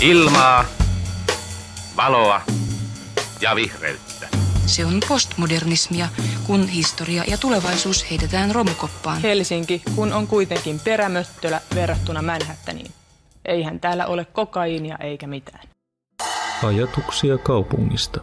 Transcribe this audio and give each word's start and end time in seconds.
Ilmaa, 0.00 0.64
valoa 1.96 2.40
ja 3.40 3.56
vihreyttä. 3.56 4.28
Se 4.66 4.84
on 4.84 5.00
postmodernismia, 5.08 6.08
kun 6.46 6.68
historia 6.68 7.24
ja 7.26 7.38
tulevaisuus 7.38 8.10
heitetään 8.10 8.54
romukoppaan. 8.54 9.22
Helsinki, 9.22 9.82
kun 9.94 10.12
on 10.12 10.26
kuitenkin 10.26 10.80
perämöttölä 10.84 11.60
verrattuna 11.74 12.22
Manhattaniin. 12.22 12.90
Eihän 13.44 13.80
täällä 13.80 14.06
ole 14.06 14.24
kokaiinia 14.24 14.96
eikä 15.00 15.26
mitään. 15.26 15.68
Ajatuksia 16.62 17.38
kaupungista. 17.38 18.20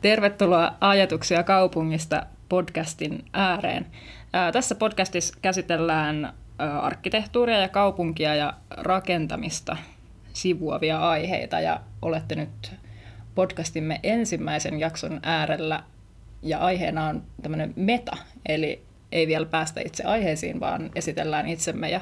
Tervetuloa 0.00 0.72
Ajatuksia 0.80 1.42
kaupungista 1.42 2.26
podcastin 2.48 3.24
ääreen. 3.32 3.86
Ää, 4.32 4.52
tässä 4.52 4.74
podcastissa 4.74 5.34
käsitellään 5.42 6.34
ää, 6.58 6.80
arkkitehtuuria 6.80 7.58
ja 7.58 7.68
kaupunkia 7.68 8.34
ja 8.34 8.52
rakentamista 8.70 9.76
sivuavia 10.38 11.00
aiheita 11.08 11.60
ja 11.60 11.80
olette 12.02 12.34
nyt 12.34 12.72
podcastimme 13.34 14.00
ensimmäisen 14.02 14.80
jakson 14.80 15.20
äärellä 15.22 15.82
ja 16.42 16.58
aiheena 16.58 17.06
on 17.06 17.22
tämmöinen 17.42 17.72
meta, 17.76 18.16
eli 18.46 18.82
ei 19.12 19.26
vielä 19.26 19.46
päästä 19.46 19.80
itse 19.86 20.04
aiheisiin, 20.04 20.60
vaan 20.60 20.90
esitellään 20.94 21.48
itsemme 21.48 21.90
ja, 21.90 22.00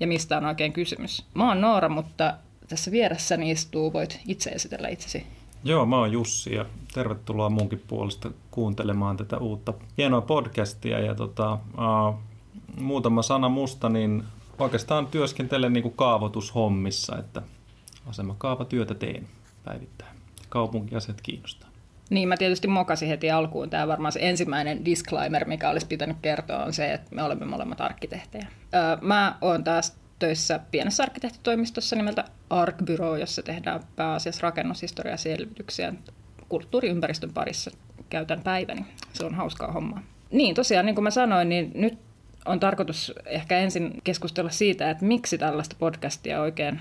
ja 0.00 0.06
mistä 0.06 0.36
on 0.36 0.44
oikein 0.44 0.72
kysymys. 0.72 1.24
Mä 1.34 1.48
oon 1.48 1.60
Noora, 1.60 1.88
mutta 1.88 2.34
tässä 2.68 2.90
vieressäni 2.90 3.50
istuu, 3.50 3.92
voit 3.92 4.20
itse 4.28 4.50
esitellä 4.50 4.88
itsesi. 4.88 5.26
Joo, 5.64 5.86
mä 5.86 5.98
oon 5.98 6.12
Jussi 6.12 6.54
ja 6.54 6.66
tervetuloa 6.94 7.48
munkin 7.50 7.82
puolesta 7.88 8.30
kuuntelemaan 8.50 9.16
tätä 9.16 9.38
uutta 9.38 9.74
hienoa 9.98 10.20
podcastia. 10.20 10.98
Ja 10.98 11.14
tota, 11.14 11.52
uh, 11.52 12.14
muutama 12.80 13.22
sana 13.22 13.48
musta, 13.48 13.88
niin 13.88 14.24
oikeastaan 14.58 15.06
työskentelen 15.06 15.72
niin 15.72 15.82
kuin 15.82 15.94
kaavoitushommissa, 15.96 17.18
että 17.18 17.42
asemakaavatyötä 18.06 18.94
teen 18.94 19.28
päivittäin. 19.64 20.16
Kaupunkiasiat 20.48 21.20
kiinnostaa. 21.20 21.70
Niin, 22.10 22.28
mä 22.28 22.36
tietysti 22.36 22.68
mokasin 22.68 23.08
heti 23.08 23.30
alkuun. 23.30 23.70
Tämä 23.70 23.88
varmaan 23.88 24.12
se 24.12 24.20
ensimmäinen 24.22 24.84
disclaimer, 24.84 25.44
mikä 25.44 25.70
olisi 25.70 25.86
pitänyt 25.86 26.16
kertoa, 26.22 26.64
on 26.64 26.72
se, 26.72 26.92
että 26.92 27.14
me 27.14 27.22
olemme 27.22 27.44
molemmat 27.44 27.80
arkkitehtejä. 27.80 28.46
Öö, 28.74 28.96
mä 29.00 29.38
oon 29.40 29.64
taas 29.64 29.96
töissä 30.18 30.60
pienessä 30.70 31.02
arkkitehtitoimistossa 31.02 31.96
nimeltä 31.96 32.24
Arkbyro, 32.50 33.16
jossa 33.16 33.42
tehdään 33.42 33.80
pääasiassa 33.96 34.42
rakennushistoriaselvityksiä 34.42 35.94
kulttuuriympäristön 36.48 37.32
parissa 37.32 37.70
käytän 38.10 38.40
päiväni. 38.40 38.86
Se 39.12 39.24
on 39.24 39.34
hauskaa 39.34 39.72
hommaa. 39.72 40.02
Niin, 40.30 40.54
tosiaan, 40.54 40.86
niin 40.86 40.94
kuin 40.94 41.02
mä 41.02 41.10
sanoin, 41.10 41.48
niin 41.48 41.70
nyt 41.74 41.98
on 42.44 42.60
tarkoitus 42.60 43.12
ehkä 43.26 43.58
ensin 43.58 44.00
keskustella 44.04 44.50
siitä, 44.50 44.90
että 44.90 45.04
miksi 45.04 45.38
tällaista 45.38 45.76
podcastia 45.78 46.40
oikein 46.40 46.80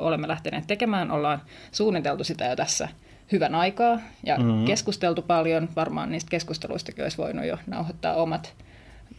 olemme 0.00 0.28
lähteneet 0.28 0.66
tekemään. 0.66 1.10
Ollaan 1.10 1.42
suunniteltu 1.72 2.24
sitä 2.24 2.44
jo 2.44 2.56
tässä 2.56 2.88
hyvän 3.32 3.54
aikaa 3.54 4.00
ja 4.26 4.38
mm-hmm. 4.38 4.64
keskusteltu 4.64 5.22
paljon. 5.22 5.68
Varmaan 5.76 6.10
niistä 6.10 6.30
keskusteluistakin 6.30 7.04
olisi 7.04 7.18
voinut 7.18 7.46
jo 7.46 7.58
nauhoittaa 7.66 8.14
omat 8.14 8.54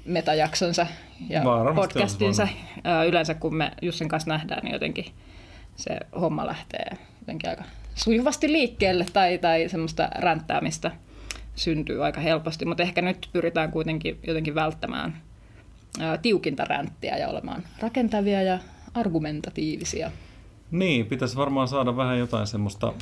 metajaksonsa 0.06 0.88
ja 1.30 1.44
Varmasti 1.44 1.94
podcastinsa. 1.94 2.48
Yleensä 3.08 3.34
kun 3.34 3.56
me 3.56 3.72
Jussin 3.82 4.10
kanssa 4.10 4.30
nähdään, 4.30 4.64
niin 4.64 4.74
jotenkin 4.74 5.06
se 5.76 5.98
homma 6.22 6.46
lähtee 6.46 6.98
jotenkin 7.20 7.50
aika 7.50 7.64
sujuvasti 7.96 8.52
liikkeelle 8.52 9.06
tai, 9.14 9.38
tai 9.38 9.70
semmoista 9.70 10.10
ränttäämistä 10.16 10.92
syntyy 11.56 12.06
aika 12.06 12.22
helposti, 12.22 12.66
mutta 12.66 12.84
ehkä 12.84 13.02
nyt 13.02 13.30
pyritään 13.34 13.72
kuitenkin 13.72 14.20
jotenkin 14.28 14.56
välttämään 14.56 15.22
tiukinta 16.22 16.66
ränttiä 16.66 17.18
ja 17.18 17.28
olemaan 17.28 17.64
rakentavia 17.80 18.42
ja 18.42 18.60
argumentatiivisia. 18.94 20.12
Niin, 20.72 21.06
pitäisi 21.06 21.38
varmaan 21.38 21.68
saada 21.68 21.98
vähän 21.98 22.20
jotain 22.20 22.48
semmoista 22.48 22.94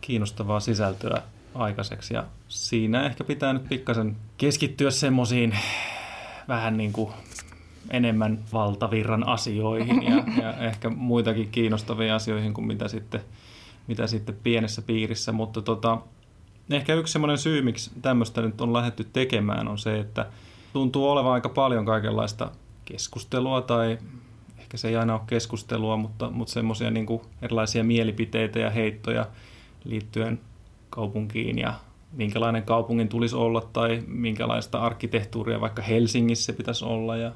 kiinnostavaa 0.00 0.60
sisältöä 0.60 1.22
aikaiseksi. 1.54 2.14
Ja 2.14 2.24
siinä 2.48 3.06
ehkä 3.06 3.24
pitää 3.24 3.52
nyt 3.52 3.68
pikkasen 3.68 4.16
keskittyä 4.38 4.90
semmoisiin 4.90 5.58
vähän 6.48 6.76
niin 6.76 6.92
kuin 6.92 7.12
enemmän 7.90 8.38
valtavirran 8.52 9.28
asioihin 9.28 10.02
ja, 10.02 10.24
ja 10.42 10.52
ehkä 10.52 10.90
muitakin 10.90 11.48
kiinnostavia 11.50 12.14
asioihin 12.14 12.54
kuin 12.54 12.66
mitä 12.66 12.88
sitten, 12.88 13.20
mitä 13.86 14.06
sitten 14.06 14.38
pienessä 14.42 14.82
piirissä, 14.82 15.32
mutta 15.32 15.62
tota, 15.62 15.98
ehkä 16.70 16.94
yksi 16.94 17.12
semmoinen 17.12 17.38
syy, 17.38 17.62
miksi 17.62 17.90
tämmöistä 18.02 18.42
nyt 18.42 18.60
on 18.60 18.72
lähdetty 18.72 19.04
tekemään 19.12 19.68
on 19.68 19.78
se, 19.78 20.00
että 20.00 20.26
tuntuu 20.72 21.08
olevan 21.08 21.32
aika 21.32 21.48
paljon 21.48 21.86
kaikenlaista 21.86 22.50
keskustelua 22.84 23.62
tai 23.62 23.98
ehkä 24.72 24.78
se 24.78 24.88
ei 24.88 24.96
aina 24.96 25.14
ole 25.14 25.20
keskustelua, 25.26 25.96
mutta, 25.96 26.30
mutta 26.30 26.52
semmoisia 26.52 26.90
niin 26.90 27.20
erilaisia 27.42 27.84
mielipiteitä 27.84 28.58
ja 28.58 28.70
heittoja 28.70 29.26
liittyen 29.84 30.40
kaupunkiin 30.90 31.58
ja 31.58 31.74
minkälainen 32.12 32.62
kaupungin 32.62 33.08
tulisi 33.08 33.36
olla 33.36 33.60
tai 33.72 34.02
minkälaista 34.06 34.78
arkkitehtuuria 34.78 35.60
vaikka 35.60 35.82
Helsingissä 35.82 36.52
pitäisi 36.52 36.84
olla. 36.84 37.16
Ja 37.16 37.32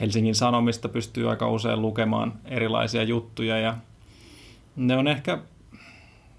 Helsingin 0.00 0.34
Sanomista 0.34 0.88
pystyy 0.88 1.30
aika 1.30 1.50
usein 1.50 1.82
lukemaan 1.82 2.32
erilaisia 2.44 3.02
juttuja 3.02 3.58
ja 3.58 3.76
ne 4.76 4.96
on 4.96 5.08
ehkä 5.08 5.38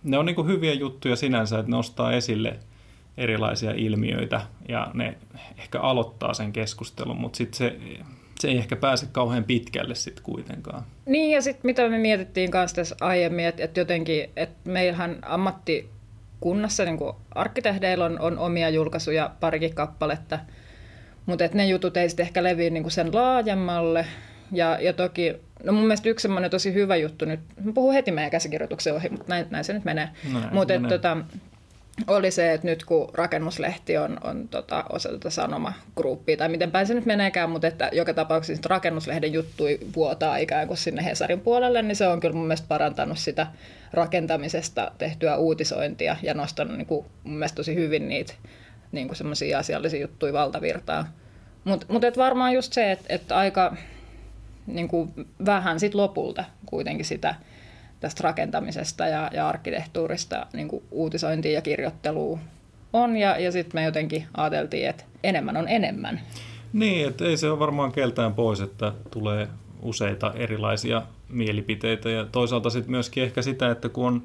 ne 0.04 0.18
on 0.18 0.26
niin 0.26 0.48
hyviä 0.48 0.74
juttuja 0.74 1.16
sinänsä, 1.16 1.60
että 1.60 1.72
nostaa 1.72 2.12
esille 2.12 2.60
erilaisia 3.18 3.72
ilmiöitä 3.72 4.42
ja 4.70 4.92
ne 4.94 5.18
ehkä 5.58 5.82
aloittaa 5.82 6.34
sen 6.34 6.54
keskustelun, 6.54 7.18
mutta 7.18 7.38
sitten 7.38 7.58
se 7.58 7.80
se 8.41 8.47
ei 8.47 8.57
ehkä 8.57 8.75
pääse 8.75 9.07
kauhean 9.12 9.44
pitkälle 9.44 9.96
sitten 9.96 10.24
kuitenkaan. 10.24 10.84
Niin 11.06 11.31
ja 11.31 11.41
sitten 11.41 11.62
mitä 11.63 11.90
me 11.90 11.97
mietittiin 11.97 12.52
kanssa 12.52 12.75
tässä 12.75 12.96
aiemmin, 13.02 13.46
että, 13.46 13.63
että 13.63 13.79
jotenkin, 13.79 14.29
että 14.35 14.69
meillähän 14.69 15.19
ammattikunnassa 15.22 16.85
niin 16.85 17.00
arkkitehdeillä 17.35 18.06
on, 18.06 18.19
on 18.19 18.40
omia 18.40 18.69
julkaisuja 18.69 19.31
parikin 19.40 19.75
kappaletta, 19.75 20.40
mutta 21.25 21.50
ne 21.53 21.66
jutut 21.66 21.97
ei 21.97 22.09
sitten 22.09 22.25
ehkä 22.25 22.44
leviä 22.44 22.69
niin 22.69 22.91
sen 22.91 23.16
laajemmalle. 23.16 24.06
Ja, 24.52 24.78
ja 24.81 24.94
toki, 24.94 25.35
no 25.63 25.73
mun 25.73 25.84
mielestä 25.84 26.09
yksi 26.09 26.22
semmoinen 26.22 26.52
tosi 26.52 26.73
hyvä 26.73 26.96
juttu 26.96 27.25
nyt, 27.25 27.40
mä 27.63 27.72
puhun 27.73 27.94
heti 27.94 28.12
meidän 28.12 28.31
käsikirjoituksen 28.31 28.96
ohi, 28.96 29.09
mutta 29.09 29.25
näin, 29.28 29.46
näin 29.50 29.63
se 29.63 29.73
nyt 29.73 29.85
menee. 29.85 30.09
Mutta 30.52 30.73
tota, 30.90 31.18
oli 32.07 32.31
se, 32.31 32.53
että 32.53 32.68
nyt 32.68 32.85
kun 32.85 33.09
rakennuslehti 33.13 33.97
on, 33.97 34.18
on 34.24 34.47
tota, 34.47 34.84
osa 34.90 35.09
tätä 35.09 35.29
sanomagruppiä, 35.29 36.38
tai 36.38 36.50
miten 36.50 36.72
päin 36.72 36.88
se 36.88 36.94
nyt 36.94 37.06
meneekään, 37.06 37.50
mutta 37.50 37.68
että 37.68 37.90
joka 37.94 38.13
tapauksessa 38.13 38.69
rakennuslehden 38.69 39.34
juttui 39.34 39.79
vuotaa 39.96 40.38
ikään 40.38 40.68
kuin 40.68 40.78
sinne 40.78 41.06
Hesarin 41.06 41.40
puolelle, 41.40 41.81
niin 41.81 41.96
se 41.96 42.07
on 42.07 42.19
kyllä 42.19 42.35
mun 42.35 42.47
mielestä 42.47 42.68
parantanut 42.68 43.18
sitä 43.18 43.47
rakentamisesta 43.94 44.91
tehtyä 44.97 45.38
uutisointia 45.38 46.16
ja 46.24 46.34
nostanut 46.34 46.78
niin 46.78 46.88
kuin, 46.88 47.06
mun 47.24 47.34
mielestä 47.34 47.56
tosi 47.56 47.75
hyvin 47.75 48.08
niitä 48.08 48.34
niin 48.91 49.16
semmoisia 49.16 49.59
asiallisia 49.59 50.02
juttuja 50.02 50.34
valtavirtaa. 50.34 51.08
Mutta 51.63 51.85
mut, 51.90 52.03
varmaan 52.18 52.53
just 52.53 52.73
se, 52.73 52.91
että 52.91 53.06
et 53.09 53.31
aika 53.31 53.75
niin 54.68 54.88
kuin 54.88 55.13
vähän 55.46 55.79
sit 55.79 55.96
lopulta 55.96 56.44
kuitenkin 56.66 57.06
sitä 57.06 57.35
tästä 58.02 58.24
rakentamisesta 58.24 59.08
ja, 59.08 59.30
ja 59.34 59.50
arkkitehtuurista 59.50 60.46
niin 60.54 60.68
kuin 60.68 60.84
uutisointiin 60.92 61.54
ja 61.54 61.62
kirjoitteluun 61.62 62.40
on. 62.94 63.18
Ja, 63.18 63.40
ja 63.40 63.52
sitten 63.52 63.82
me 63.82 63.86
jotenkin 63.86 64.26
ajateltiin, 64.38 64.90
että 64.90 65.04
enemmän 65.24 65.58
on 65.58 65.68
enemmän. 65.68 66.22
Niin, 66.74 67.08
että 67.08 67.26
ei 67.26 67.38
se 67.38 67.50
ole 67.50 67.60
varmaan 67.60 67.92
keltään 67.92 68.34
pois, 68.34 68.62
että 68.62 68.94
tulee 69.12 69.48
useita 69.82 70.34
erilaisia 70.36 71.02
mielipiteitä 71.30 72.10
ja 72.10 72.26
toisaalta 72.26 72.70
sitten 72.70 72.92
myöskin 72.92 73.24
ehkä 73.24 73.42
sitä, 73.42 73.72
että 73.72 73.90
kun 73.90 74.08
on 74.08 74.24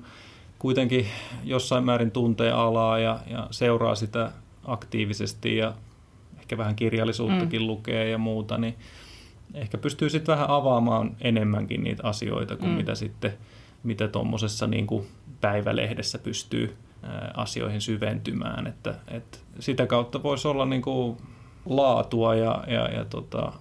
kuitenkin 0.58 1.06
jossain 1.44 1.84
määrin 1.84 2.10
tuntee 2.10 2.50
alaa 2.50 2.98
ja, 2.98 3.18
ja 3.30 3.46
seuraa 3.50 3.94
sitä 3.94 4.32
aktiivisesti 4.64 5.56
ja 5.56 5.74
ehkä 6.38 6.58
vähän 6.58 6.76
kirjallisuuttakin 6.76 7.60
mm. 7.60 7.66
lukee 7.66 8.08
ja 8.08 8.18
muuta, 8.18 8.58
niin 8.58 8.74
ehkä 9.54 9.78
pystyy 9.78 10.10
sitten 10.10 10.32
vähän 10.32 10.50
avaamaan 10.50 11.16
enemmänkin 11.20 11.84
niitä 11.84 12.02
asioita 12.06 12.56
kuin 12.56 12.70
mm. 12.70 12.76
mitä 12.76 12.94
sitten 12.94 13.32
mitä 13.86 14.08
tuommoisessa 14.08 14.66
niin 14.66 14.86
päivälehdessä 15.40 16.18
pystyy 16.18 16.76
asioihin 17.34 17.80
syventymään. 17.80 18.66
Että, 18.66 18.94
että 19.08 19.38
sitä 19.60 19.86
kautta 19.86 20.22
voisi 20.22 20.48
olla 20.48 20.66
niin 20.66 20.82
kuin 20.82 21.16
laatua 21.66 22.34
ja, 22.34 22.64
ja, 22.66 22.88
ja 22.88 23.04
tota, 23.04 23.52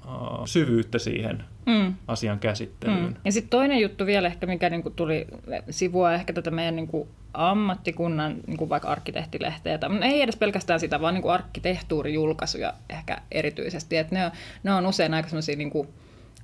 syvyyttä 0.45 0.99
siihen 0.99 1.43
mm. 1.65 1.93
asian 2.07 2.39
käsittelyyn. 2.39 3.05
Mm. 3.05 3.15
Ja 3.25 3.31
sitten 3.31 3.49
toinen 3.49 3.79
juttu 3.79 4.05
vielä 4.05 4.27
ehkä, 4.27 4.45
mikä 4.45 4.69
niinku 4.69 4.89
tuli 4.89 5.27
sivua 5.69 6.13
ehkä 6.13 6.33
tätä 6.33 6.51
meidän 6.51 6.75
niinku 6.75 7.07
ammattikunnan 7.33 8.35
niinku 8.47 8.69
vaikka 8.69 8.89
arkkitehtilehteä, 8.89 9.77
tai 9.77 9.89
ei 10.01 10.21
edes 10.21 10.35
pelkästään 10.35 10.79
sitä, 10.79 11.01
vaan 11.01 11.13
niinku 11.13 11.29
arkkitehtuurijulkaisuja 11.29 12.73
ehkä 12.89 13.17
erityisesti. 13.31 13.97
Et 13.97 14.11
ne, 14.11 14.25
on, 14.25 14.31
ne 14.63 14.73
on 14.73 14.85
usein 14.85 15.13
aika 15.13 15.29
sellaisia 15.29 15.55
niinku, 15.55 15.87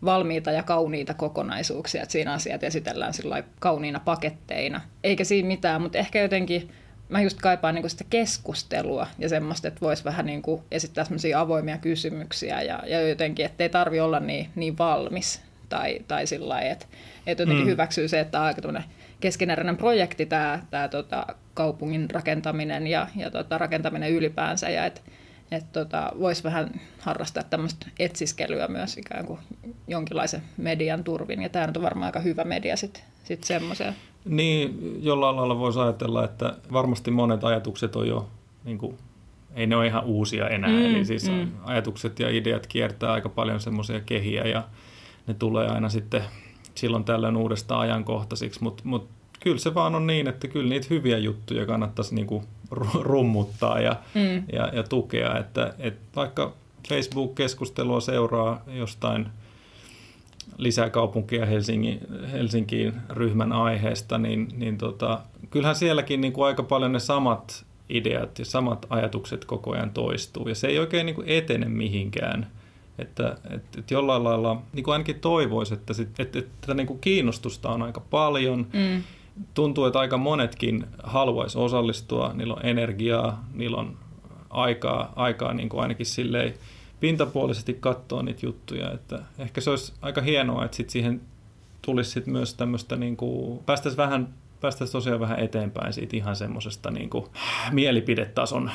valmiita 0.06 0.52
ja 0.52 0.64
kauniita 0.64 1.14
kokonaisuuksia, 1.14 2.02
että 2.02 2.12
siinä 2.12 2.34
asiat 2.34 2.64
esitellään 2.64 3.14
sillä 3.14 3.44
kauniina 3.60 4.00
paketteina. 4.00 4.82
Eikä 5.04 5.24
siinä 5.24 5.48
mitään, 5.48 5.82
mutta 5.82 5.98
ehkä 5.98 6.22
jotenkin 6.22 6.70
mä 7.10 7.22
just 7.22 7.42
kaipaan 7.42 7.76
niin 7.76 7.90
sitä 7.90 8.04
keskustelua 8.10 9.08
ja 9.20 9.30
semmoista, 9.30 9.68
että 9.68 9.82
voisi 9.82 10.04
vähän 10.04 10.26
niin 10.26 10.42
kuin 10.42 10.62
esittää 10.72 11.04
semmoisia 11.04 11.40
avoimia 11.40 11.78
kysymyksiä 11.78 12.62
ja, 12.62 12.84
ja 12.88 13.08
jotenkin, 13.08 13.46
että 13.46 13.64
ei 13.64 13.70
tarvi 13.70 14.00
olla 14.00 14.20
niin, 14.20 14.50
niin 14.56 14.78
valmis 14.78 15.42
tai, 15.70 16.00
tai 16.08 16.28
sillä 16.28 16.50
lailla, 16.50 16.72
että, 16.72 16.86
että 17.28 17.44
jotenkin 17.44 17.66
mm. 17.66 17.72
hyväksyy 17.72 18.08
se, 18.08 18.20
että 18.20 18.40
on 18.40 18.46
aika 18.46 18.82
keskinäinen 19.20 19.78
projekti 19.78 20.26
tämä, 20.26 20.60
tämä 20.72 20.88
tota, 20.88 21.26
kaupungin 21.54 22.10
rakentaminen 22.12 22.88
ja, 22.88 23.08
ja 23.16 23.32
tota, 23.32 23.58
rakentaminen 23.58 24.12
ylipäänsä 24.12 24.70
ja 24.70 24.86
että 24.86 25.02
et 25.52 25.72
tota, 25.72 26.12
voisi 26.20 26.44
vähän 26.44 26.82
harrastaa 27.00 27.44
tämmöistä 27.44 27.88
etsiskelyä 28.00 28.68
myös 28.68 28.98
ikään 28.98 29.26
kuin 29.26 29.40
jonkinlaisen 29.88 30.42
median 30.58 31.04
turvin 31.04 31.42
ja 31.42 31.50
tämä 31.50 31.68
on 31.76 31.84
varmaan 31.84 32.06
aika 32.06 32.20
hyvä 32.20 32.44
media 32.44 32.78
sitten 32.78 33.04
sit 33.24 33.44
semmoiseen. 33.44 33.96
Niin, 34.26 34.98
jollain 35.04 35.36
lailla 35.36 35.60
voisi 35.60 35.80
ajatella, 35.80 36.24
että 36.24 36.58
varmasti 36.74 37.12
monet 37.12 37.44
ajatukset 37.44 37.96
on 37.96 38.08
jo, 38.08 38.30
niin 38.64 38.78
kuin, 38.78 38.98
ei 39.56 39.68
ne 39.68 39.76
ole 39.76 39.88
ihan 39.88 40.06
uusia 40.06 40.50
enää, 40.50 40.70
mm, 40.70 40.86
eli 40.86 41.06
siis 41.06 41.30
mm. 41.30 41.52
ajatukset 41.64 42.20
ja 42.20 42.30
ideat 42.30 42.68
kiertää 42.68 43.12
aika 43.12 43.30
paljon 43.30 43.60
semmoisia 43.60 44.02
kehiä 44.02 44.44
ja 44.44 44.64
ne 45.28 45.34
tulee 45.34 45.68
aina 45.68 45.90
sitten 45.90 46.24
silloin 46.76 47.04
tällöin 47.04 47.38
uudestaan 47.38 47.82
ajankohtaisiksi, 47.82 48.64
mutta 48.64 48.84
mut 48.86 49.10
kyllä 49.40 49.58
se 49.58 49.74
vaan 49.74 49.96
on 49.96 50.08
niin, 50.08 50.28
että 50.28 50.48
kyllä 50.48 50.70
niitä 50.70 50.88
hyviä 50.90 51.18
juttuja 51.18 51.66
kannattaisi 51.66 52.16
niinku 52.16 52.44
rummuttaa 53.02 53.80
ja, 53.80 53.96
mm. 54.14 54.44
ja, 54.54 54.68
ja 54.74 54.84
tukea, 54.84 55.38
että, 55.38 55.74
että 55.80 56.02
vaikka 56.16 56.54
Facebook-keskustelua 56.90 58.02
seuraa 58.02 58.64
jostain 58.68 59.28
lisää 60.58 60.90
kaupunkia 60.90 61.46
Helsingin, 61.46 62.00
Helsinkiin 62.32 62.94
ryhmän 63.10 63.52
aiheesta, 63.52 64.18
niin, 64.18 64.48
niin 64.58 64.78
tota, 64.78 65.20
kyllähän 65.50 65.76
sielläkin 65.76 66.22
niin 66.22 66.34
kuin 66.34 66.48
aika 66.48 66.64
paljon 66.64 66.92
ne 66.92 67.00
samat 67.00 67.66
ideat 67.90 68.40
ja 68.40 68.46
samat 68.46 68.86
ajatukset 68.90 69.46
koko 69.46 69.72
ajan 69.72 69.92
toistuu. 69.92 70.48
Ja 70.48 70.56
se 70.56 70.68
ei 70.68 70.80
oikein 70.80 71.06
niin 71.06 71.16
kuin 71.16 71.28
etene 71.28 71.66
mihinkään. 71.66 72.48
Että, 73.00 73.38
että, 73.50 73.80
että 73.80 73.94
jollain 73.94 74.24
lailla 74.24 74.62
niin 74.74 74.84
kuin 74.84 74.94
ainakin 74.94 75.20
toivoisi, 75.20 75.74
että, 75.74 75.94
sit, 75.94 76.20
että, 76.20 76.40
että 76.40 76.74
niin 76.74 76.88
kuin 76.88 77.00
kiinnostusta 77.00 77.70
on 77.70 77.82
aika 77.82 78.00
paljon. 78.00 78.68
Mm. 78.74 79.04
Tuntuu, 79.54 79.86
että 79.86 80.00
aika 80.00 80.18
monetkin 80.18 80.88
haluaisi 81.04 81.58
osallistua, 81.58 82.32
niillä 82.34 82.54
on 82.54 82.66
energiaa, 82.66 83.46
niillä 83.54 83.78
on 83.78 83.98
aikaa, 84.50 85.14
aikaa 85.16 85.54
niin 85.54 85.70
kuin 85.70 85.82
ainakin 85.82 86.06
silleen 86.06 86.54
pintapuolisesti 87.00 87.74
katsoa 87.80 88.24
niitä 88.24 88.46
juttuja. 88.46 88.92
Että 88.92 89.20
ehkä 89.40 89.62
se 89.62 89.70
olisi 89.70 89.94
aika 90.02 90.22
hienoa, 90.22 90.66
että 90.66 90.78
sit 90.78 90.90
siihen 90.90 91.22
tulisi 91.82 92.12
sit 92.12 92.28
myös 92.28 92.54
tämmöistä, 92.54 92.96
niin 92.96 93.18
päästäisiin 93.66 93.98
vähän 93.98 94.34
päästäisiin 94.62 94.92
tosiaan 94.92 95.20
vähän 95.20 95.40
eteenpäin 95.40 95.94
siitä 95.94 96.18
ihan 96.18 96.36
semmoisesta 96.36 96.92
niin 96.92 97.10
mielipidetason 97.72 98.72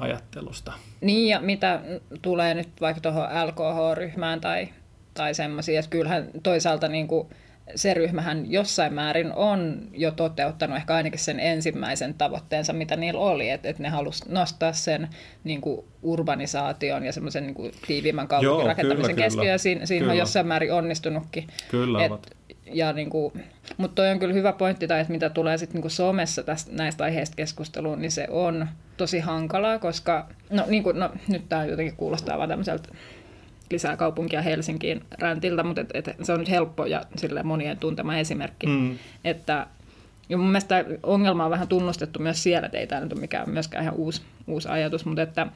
ajattelusta. 0.00 0.72
Niin, 1.00 1.28
ja 1.28 1.40
mitä 1.40 1.80
tulee 2.22 2.54
nyt 2.54 2.68
vaikka 2.80 3.00
tuohon 3.00 3.24
LKH-ryhmään 3.46 4.40
tai, 4.40 4.68
tai 5.14 5.34
semmoisia, 5.34 5.80
että 5.80 5.90
kyllähän 5.90 6.30
toisaalta 6.42 6.88
niin 6.88 7.08
kuin 7.08 7.28
se 7.74 7.94
ryhmähän 7.94 8.52
jossain 8.52 8.94
määrin 8.94 9.32
on 9.32 9.88
jo 9.92 10.10
toteuttanut 10.10 10.76
ehkä 10.76 10.94
ainakin 10.94 11.20
sen 11.20 11.40
ensimmäisen 11.40 12.14
tavoitteensa, 12.14 12.72
mitä 12.72 12.96
niillä 12.96 13.20
oli, 13.20 13.50
että, 13.50 13.68
että 13.68 13.82
ne 13.82 13.88
halusivat 13.88 14.32
nostaa 14.32 14.72
sen 14.72 15.08
niin 15.44 15.60
kuin 15.60 15.84
urbanisaation 16.02 17.04
ja 17.04 17.12
semmoisen 17.12 17.46
niin 17.46 17.72
tiiviimmän 17.86 18.28
kaupunkirakentamisen 18.28 19.16
keskiöön, 19.16 19.48
ja 19.48 19.58
siinä, 19.58 19.86
siinä 19.86 20.10
on 20.10 20.18
jossain 20.18 20.46
määrin 20.46 20.72
onnistunutkin. 20.72 21.46
Kyllä 21.70 22.04
Et, 22.04 22.36
ja 22.66 22.92
niin 22.92 23.10
kuin, 23.10 23.32
mutta 23.76 23.94
toi 23.94 24.10
on 24.10 24.18
kyllä 24.18 24.34
hyvä 24.34 24.52
pointti, 24.52 24.88
tai 24.88 25.00
että 25.00 25.12
mitä 25.12 25.30
tulee 25.30 25.58
sitten 25.58 25.80
niin 25.80 25.90
somessa 25.90 26.42
tästä, 26.42 26.72
näistä 26.74 27.04
aiheista 27.04 27.36
keskusteluun, 27.36 28.00
niin 28.00 28.10
se 28.10 28.26
on 28.30 28.68
tosi 28.96 29.18
hankalaa, 29.18 29.78
koska 29.78 30.28
no, 30.50 30.64
niin 30.66 30.82
kuin, 30.82 30.98
no, 30.98 31.10
nyt 31.28 31.48
tämä 31.48 31.64
jotenkin 31.64 31.96
kuulostaa 31.96 32.38
vaan 32.38 32.48
tämmöiseltä 32.48 32.88
lisää 33.70 33.96
kaupunkia 33.96 34.42
Helsinkiin 34.42 35.04
räntiltä, 35.18 35.62
mutta 35.62 35.80
et, 35.80 36.08
et, 36.08 36.16
se 36.22 36.32
on 36.32 36.38
nyt 36.38 36.50
helppo 36.50 36.86
ja 36.86 37.02
sille 37.16 37.42
monien 37.42 37.78
tuntema 37.78 38.16
esimerkki. 38.16 38.66
Mm. 38.66 38.98
Että, 39.24 39.66
ja 40.28 40.36
mun 40.36 40.46
mielestä 40.46 40.84
ongelma 41.02 41.44
on 41.44 41.50
vähän 41.50 41.68
tunnustettu 41.68 42.18
myös 42.18 42.42
siellä, 42.42 42.66
että 42.66 42.78
ei 42.78 42.86
tämä 42.86 43.00
nyt 43.00 43.12
ole 43.12 43.20
mikään 43.20 43.50
myöskään 43.50 43.84
ihan 43.84 43.94
uusi, 43.94 44.22
uusi 44.46 44.68
ajatus, 44.68 45.04
mutta 45.04 45.22
että 45.22 45.46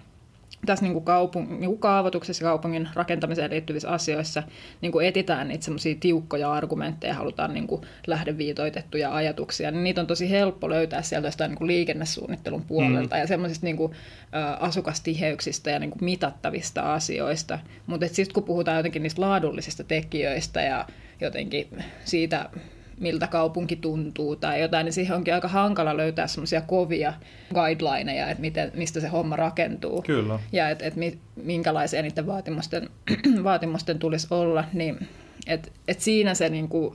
tässä 0.66 0.84
niin 0.84 0.92
kuin 0.92 1.04
kaupung, 1.04 1.50
niin 1.50 1.70
kuin 1.70 1.78
kaavoituksessa 1.78 2.44
ja 2.44 2.50
kaupungin 2.50 2.88
rakentamiseen 2.94 3.50
liittyvissä 3.50 3.88
asioissa 3.88 4.42
niin 4.80 4.92
kuin 4.92 5.06
etitään 5.06 5.48
niitä 5.48 5.64
semmoisia 5.64 5.94
tiukkoja 6.00 6.52
argumentteja, 6.52 7.14
halutaan 7.14 7.54
niin 7.54 7.66
kuin 7.66 7.82
lähdeviitoitettuja 8.06 9.14
ajatuksia, 9.14 9.70
niin 9.70 9.84
niitä 9.84 10.00
on 10.00 10.06
tosi 10.06 10.30
helppo 10.30 10.70
löytää 10.70 11.02
sieltä 11.02 11.28
jostain 11.28 11.48
niin 11.48 11.58
kuin 11.58 11.68
liikennesuunnittelun 11.68 12.64
puolelta 12.64 13.16
mm. 13.16 13.20
ja 13.20 13.26
semmoisista 13.26 13.66
niin 13.66 13.76
kuin, 13.76 13.92
ä, 14.34 14.52
asukastiheyksistä 14.54 15.70
ja 15.70 15.78
niin 15.78 15.90
kuin 15.90 16.04
mitattavista 16.04 16.94
asioista. 16.94 17.58
Mutta 17.86 18.06
sitten 18.06 18.34
kun 18.34 18.44
puhutaan 18.44 18.76
jotenkin 18.76 19.02
niistä 19.02 19.20
laadullisista 19.20 19.84
tekijöistä 19.84 20.62
ja 20.62 20.86
jotenkin 21.20 21.68
siitä 22.04 22.50
miltä 23.00 23.26
kaupunki 23.26 23.76
tuntuu 23.76 24.36
tai 24.36 24.60
jotain, 24.60 24.84
niin 24.84 24.92
siihen 24.92 25.16
onkin 25.16 25.34
aika 25.34 25.48
hankala 25.48 25.96
löytää 25.96 26.26
semmoisia 26.26 26.60
kovia 26.60 27.12
guidelineja, 27.54 28.30
että 28.30 28.40
miten, 28.40 28.72
mistä 28.74 29.00
se 29.00 29.08
homma 29.08 29.36
rakentuu. 29.36 30.02
Kyllä. 30.02 30.38
Ja 30.52 30.70
että 30.70 30.84
et 30.84 30.94
minkälaisia 31.36 32.02
niiden 32.02 32.26
vaatimusten, 32.26 32.90
vaatimusten 33.44 33.98
tulisi 33.98 34.26
olla. 34.30 34.64
Niin, 34.72 35.08
että 35.46 35.68
et 35.88 36.00
siinä 36.00 36.34
se 36.34 36.48
niin 36.48 36.68
kuin 36.68 36.94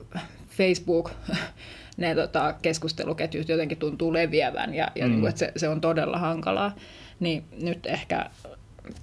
Facebook 0.50 1.11
ne 1.97 2.15
tota, 2.15 2.55
keskusteluketjut 2.61 3.50
jotenkin 3.50 3.77
tuntuu 3.77 4.13
leviävän 4.13 4.73
ja, 4.73 4.88
ja 4.95 5.05
mm. 5.05 5.11
niin 5.11 5.19
kuin, 5.19 5.29
että 5.29 5.39
se, 5.39 5.51
se 5.55 5.69
on 5.69 5.81
todella 5.81 6.17
hankalaa. 6.17 6.75
Niin 7.19 7.44
nyt 7.61 7.85
ehkä 7.85 8.29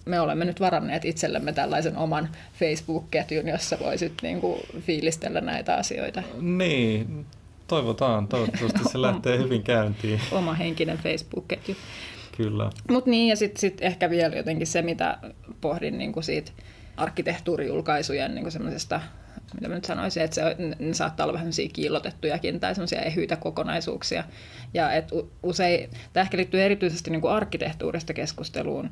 me 0.05 0.21
olemme 0.21 0.45
nyt 0.45 0.61
varanneet 0.61 1.05
itsellemme 1.05 1.53
tällaisen 1.53 1.97
oman 1.97 2.29
Facebook-ketjun, 2.59 3.49
jossa 3.49 3.79
voisit 3.81 4.13
niin 4.23 4.41
kuin 4.41 4.61
fiilistellä 4.81 5.41
näitä 5.41 5.75
asioita. 5.75 6.23
Niin, 6.41 7.27
toivotaan. 7.67 8.29
Toivottavasti 8.29 8.79
se 8.93 9.03
lähtee 9.03 9.39
hyvin 9.39 9.63
käyntiin. 9.63 10.21
Oma 10.33 10.55
henkinen 10.55 10.99
Facebook-ketju. 10.99 11.77
Kyllä. 12.37 12.71
Mutta 12.91 13.11
niin, 13.11 13.29
ja 13.29 13.37
sitten 13.37 13.61
sit 13.61 13.79
ehkä 13.81 14.11
vielä 14.11 14.37
jotenkin 14.37 14.67
se, 14.67 14.83
mitä 14.83 15.19
pohdin 15.61 15.99
niin 15.99 16.13
kuin 16.13 16.25
siitä 16.25 16.53
arkkitehtuurijulkaisujen 16.97 18.35
niin 18.35 18.53
semmoisesta 18.53 19.01
mitä 19.55 19.69
mä 19.69 19.75
nyt 19.75 19.85
sanoisin, 19.85 20.23
että 20.23 20.35
se, 20.35 20.57
ne 20.79 20.95
saattaa 20.95 21.25
olla 21.25 21.35
vähän 21.35 21.53
kiillotettujakin 21.73 22.61
tai 22.61 22.75
semmoisia 22.75 23.03
ehyitä 23.03 23.37
kokonaisuuksia. 23.37 24.25
Ja 24.75 24.93
et 24.93 25.09
usein, 25.43 25.91
tämä 26.13 26.23
ehkä 26.23 26.37
liittyy 26.37 26.63
erityisesti 26.63 27.11
niin 27.11 27.21
kuin 27.21 27.33
arkkitehtuurista 27.33 28.15
keskusteluun, 28.15 28.91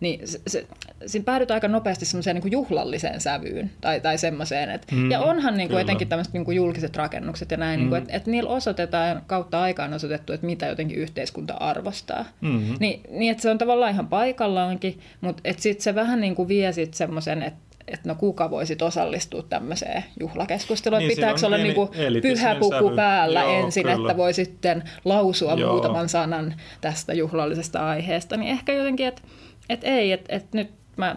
niin 0.00 0.28
se, 0.28 0.40
se, 0.46 0.66
siinä 1.06 1.24
päädytään 1.24 1.56
aika 1.56 1.68
nopeasti 1.68 2.04
semmoiseen 2.04 2.36
niin 2.36 2.52
juhlalliseen 2.52 3.20
sävyyn 3.20 3.70
tai, 3.80 4.00
tai 4.00 4.18
semmoiseen. 4.18 4.70
Että, 4.70 4.94
mm, 4.94 5.10
ja 5.10 5.20
onhan 5.20 5.56
niin 5.56 5.68
kuin 5.68 5.80
etenkin 5.80 6.08
tämmöiset 6.08 6.32
niin 6.32 6.44
kuin 6.44 6.56
julkiset 6.56 6.96
rakennukset 6.96 7.50
ja 7.50 7.56
näin, 7.56 7.80
mm. 7.80 7.90
niin 7.90 8.02
että, 8.02 8.16
että 8.16 8.30
niillä 8.30 8.50
osoitetaan 8.50 9.22
kautta 9.26 9.62
aikaan 9.62 9.92
osoitettu, 9.92 10.32
että 10.32 10.46
mitä 10.46 10.66
jotenkin 10.66 10.98
yhteiskunta 10.98 11.54
arvostaa. 11.54 12.24
Mm-hmm. 12.40 12.76
Ni, 12.80 13.00
niin, 13.10 13.30
että 13.30 13.42
se 13.42 13.50
on 13.50 13.58
tavallaan 13.58 13.92
ihan 13.92 14.08
paikallaankin, 14.08 15.00
mutta 15.20 15.42
sitten 15.56 15.82
se 15.82 15.94
vähän 15.94 16.20
niin 16.20 16.34
kuin 16.34 16.48
vie 16.48 16.72
sitten 16.72 16.96
semmoisen, 16.96 17.42
että 17.42 17.70
että 17.88 18.08
no 18.08 18.14
kuka 18.14 18.50
voisi 18.50 18.76
osallistua 18.82 19.42
tämmöiseen 19.42 20.04
juhlakeskusteluun, 20.20 20.98
niin, 20.98 21.08
pitääkö 21.08 21.46
olla 21.46 21.56
niin 21.56 21.74
kuin 21.74 21.88
pyhä 22.22 22.54
puku 22.54 22.86
sävy. 22.86 22.96
päällä 22.96 23.40
Joo, 23.40 23.50
ensin, 23.52 23.82
kyllä. 23.82 23.96
että 23.96 24.16
voi 24.16 24.32
sitten 24.32 24.82
lausua 25.04 25.54
Joo. 25.54 25.72
muutaman 25.72 26.08
sanan 26.08 26.54
tästä 26.80 27.12
juhlallisesta 27.12 27.88
aiheesta, 27.88 28.36
niin 28.36 28.50
ehkä 28.50 28.72
jotenkin, 28.72 29.06
että 29.06 29.22
et 29.70 29.80
ei, 29.84 30.12
että 30.12 30.36
et 30.36 30.52
nyt 30.52 30.70
mä 30.96 31.16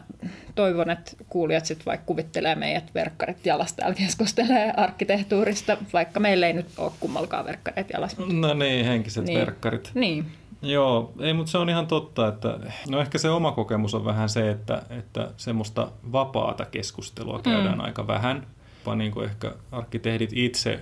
toivon, 0.55 0.89
että 0.89 1.11
kuulijat 1.29 1.65
sitten 1.65 1.85
vaikka 1.85 2.05
kuvittelee 2.05 2.55
meidät 2.55 2.93
verkkarit 2.95 3.45
jalasta 3.45 3.75
täällä 3.75 3.95
keskustelee 3.95 4.73
arkkitehtuurista, 4.77 5.77
vaikka 5.93 6.19
meillä 6.19 6.47
ei 6.47 6.53
nyt 6.53 6.67
ole 6.77 6.91
kummalkaan 6.99 7.45
verkkarit 7.45 7.89
jalassa. 7.93 8.21
No 8.25 8.53
niin, 8.53 8.85
henkiset 8.85 9.25
niin. 9.25 9.39
verkkarit. 9.39 9.91
Niin. 9.93 10.25
Joo, 10.61 11.13
ei, 11.19 11.33
mutta 11.33 11.51
se 11.51 11.57
on 11.57 11.69
ihan 11.69 11.87
totta, 11.87 12.27
että 12.27 12.59
no 12.89 12.99
ehkä 12.99 13.17
se 13.17 13.29
oma 13.29 13.51
kokemus 13.51 13.93
on 13.93 14.05
vähän 14.05 14.29
se, 14.29 14.49
että, 14.49 14.81
että 14.89 15.31
semmoista 15.37 15.91
vapaata 16.11 16.65
keskustelua 16.65 17.39
käydään 17.39 17.77
mm. 17.77 17.83
aika 17.83 18.07
vähän, 18.07 18.47
vaan 18.85 18.97
niin 18.97 19.11
kuin 19.11 19.25
ehkä 19.25 19.51
arkkitehdit 19.71 20.29
itse 20.33 20.79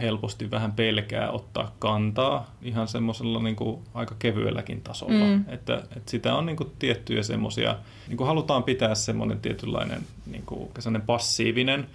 helposti 0.00 0.50
vähän 0.50 0.72
pelkää 0.72 1.30
ottaa 1.30 1.74
kantaa 1.78 2.54
ihan 2.62 2.88
semmoisella 2.88 3.42
niin 3.42 3.56
kuin 3.56 3.80
aika 3.94 4.14
kevyelläkin 4.18 4.80
tasolla. 4.80 5.26
Mm. 5.26 5.44
Että, 5.48 5.74
että 5.96 6.10
sitä 6.10 6.34
on 6.34 6.46
niin 6.46 6.56
kuin 6.56 6.72
tiettyjä 6.78 7.22
semmoisia, 7.22 7.76
niin 8.08 8.16
kuin 8.16 8.26
halutaan 8.26 8.62
pitää 8.62 8.94
semmoinen 8.94 9.40
tietynlainen 9.40 10.02
niin 10.26 10.42
kuin 10.46 10.70
passiivinen 11.06 11.86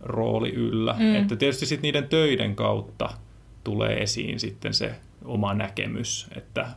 rooli 0.00 0.50
yllä. 0.50 0.96
Mm. 0.98 1.14
Että 1.14 1.36
tietysti 1.36 1.66
sitten 1.66 1.82
niiden 1.82 2.08
töiden 2.08 2.56
kautta 2.56 3.08
tulee 3.64 4.02
esiin 4.02 4.40
sitten 4.40 4.74
se 4.74 4.94
oma 5.24 5.54
näkemys, 5.54 6.26
että 6.36 6.68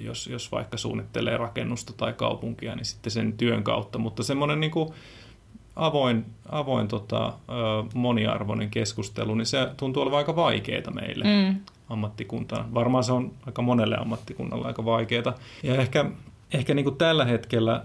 jos, 0.00 0.26
jos 0.26 0.52
vaikka 0.52 0.76
suunnittelee 0.76 1.36
rakennusta 1.36 1.92
tai 1.92 2.12
kaupunkia, 2.12 2.74
niin 2.74 2.84
sitten 2.84 3.10
sen 3.10 3.32
työn 3.32 3.64
kautta, 3.64 3.98
mutta 3.98 4.22
semmoinen 4.22 4.60
niin 4.60 4.70
kuin 4.70 4.88
avoin, 5.76 6.24
avoin 6.48 6.88
tota, 6.88 7.32
moniarvoinen 7.94 8.70
keskustelu, 8.70 9.34
niin 9.34 9.46
se 9.46 9.68
tuntuu 9.76 10.02
olevan 10.02 10.18
aika 10.18 10.36
vaikeaa 10.36 10.90
meille 10.94 11.24
mm. 11.24 11.60
ammattikuntaan. 11.88 12.74
Varmaan 12.74 13.04
se 13.04 13.12
on 13.12 13.32
aika 13.46 13.62
monelle 13.62 13.96
ammattikunnalle 13.96 14.66
aika 14.66 14.84
vaikeaa. 14.84 15.34
Ja 15.62 15.74
ehkä, 15.74 16.04
ehkä 16.54 16.74
niin 16.74 16.84
kuin 16.84 16.96
tällä 16.96 17.24
hetkellä 17.24 17.84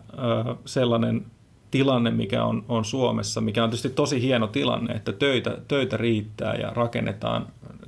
sellainen 0.65 1.25
tilanne, 1.71 2.11
mikä 2.11 2.43
on, 2.43 2.65
on 2.69 2.85
Suomessa, 2.85 3.41
mikä 3.41 3.63
on 3.63 3.69
tietysti 3.69 3.89
tosi 3.89 4.21
hieno 4.21 4.47
tilanne, 4.47 4.93
että 4.93 5.11
töitä, 5.11 5.57
töitä 5.67 5.97
riittää 5.97 6.55
ja 6.55 6.69
rakennetaan 6.69 7.47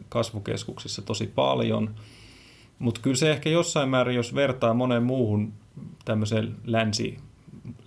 kasvukeskuksissa 0.09 1.01
tosi 1.01 1.31
paljon. 1.35 1.89
Mutta 2.79 3.01
kyllä 3.01 3.15
se 3.15 3.31
ehkä 3.31 3.49
jossain 3.49 3.89
määrin, 3.89 4.15
jos 4.15 4.35
vertaa 4.35 4.73
moneen 4.73 5.03
muuhun 5.03 5.53
tämmöiseen 6.05 6.55
länsi, 6.65 7.17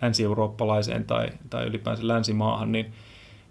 länsi-eurooppalaiseen 0.02 1.04
tai, 1.04 1.28
tai 1.50 1.66
ylipäänsä 1.66 2.08
länsimaahan, 2.08 2.72
niin, 2.72 2.92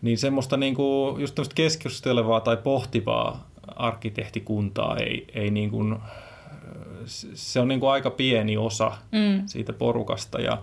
niin 0.02 0.18
semmoista 0.18 0.58
niin 0.58 0.76
kuin, 0.76 1.22
just 1.22 1.54
keskustelevaa 1.56 2.40
tai 2.42 2.58
pohtivaa 2.58 3.50
arkkitehtikuntaa 3.76 4.98
ei, 4.98 5.28
ei 5.34 5.52
niin 5.52 5.70
kuin, 5.70 5.96
se 7.34 7.60
on 7.60 7.68
niin 7.68 7.80
kuin 7.80 7.90
aika 7.90 8.10
pieni 8.10 8.58
osa 8.58 8.92
mm. 9.12 9.44
siitä 9.46 9.74
porukasta 9.74 10.42
ja, 10.42 10.58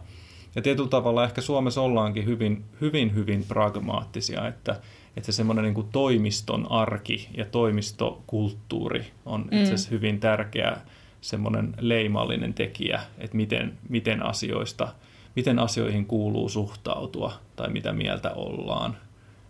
ja 0.57 0.63
tietyllä 0.63 0.89
tavalla 0.89 1.25
ehkä 1.25 1.41
Suomessa 1.41 1.81
ollaankin 1.81 2.27
hyvin, 2.27 2.65
hyvin, 2.81 3.15
hyvin 3.15 3.45
pragmaattisia, 3.49 4.49
että, 4.49 4.81
että 5.17 5.33
se 5.33 5.37
semmoinen 5.37 5.65
niin 5.65 5.75
kuin 5.75 5.89
toimiston 5.93 6.71
arki 6.71 7.29
ja 7.37 7.45
toimistokulttuuri 7.45 9.05
on 9.27 9.41
mm. 9.41 9.59
itse 9.59 9.75
asiassa 9.75 9.91
hyvin 9.91 10.21
tärkeä 10.21 10.77
semmoinen 11.21 11.75
leimallinen 11.81 12.55
tekijä, 12.55 13.01
että 13.19 13.37
miten, 13.37 13.79
miten 13.89 14.27
asioista, 14.27 14.89
miten 15.37 15.59
asioihin 15.59 16.07
kuuluu 16.07 16.49
suhtautua 16.49 17.33
tai 17.57 17.71
mitä 17.71 17.93
mieltä 17.93 18.31
ollaan. 18.35 18.97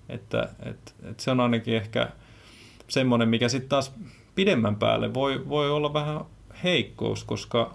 Että, 0.09 0.49
että, 0.63 0.93
että 1.03 1.23
se 1.23 1.31
on 1.31 1.41
ainakin 1.41 1.77
ehkä 1.77 2.09
semmoinen, 2.89 3.29
mikä 3.29 3.49
sitten 3.49 3.69
taas 3.69 3.93
pidemmän 4.35 4.77
päälle 4.77 5.15
voi, 5.15 5.49
voi 5.49 5.71
olla 5.71 5.93
vähän 5.93 6.21
heikkous, 6.65 7.25
koska 7.25 7.75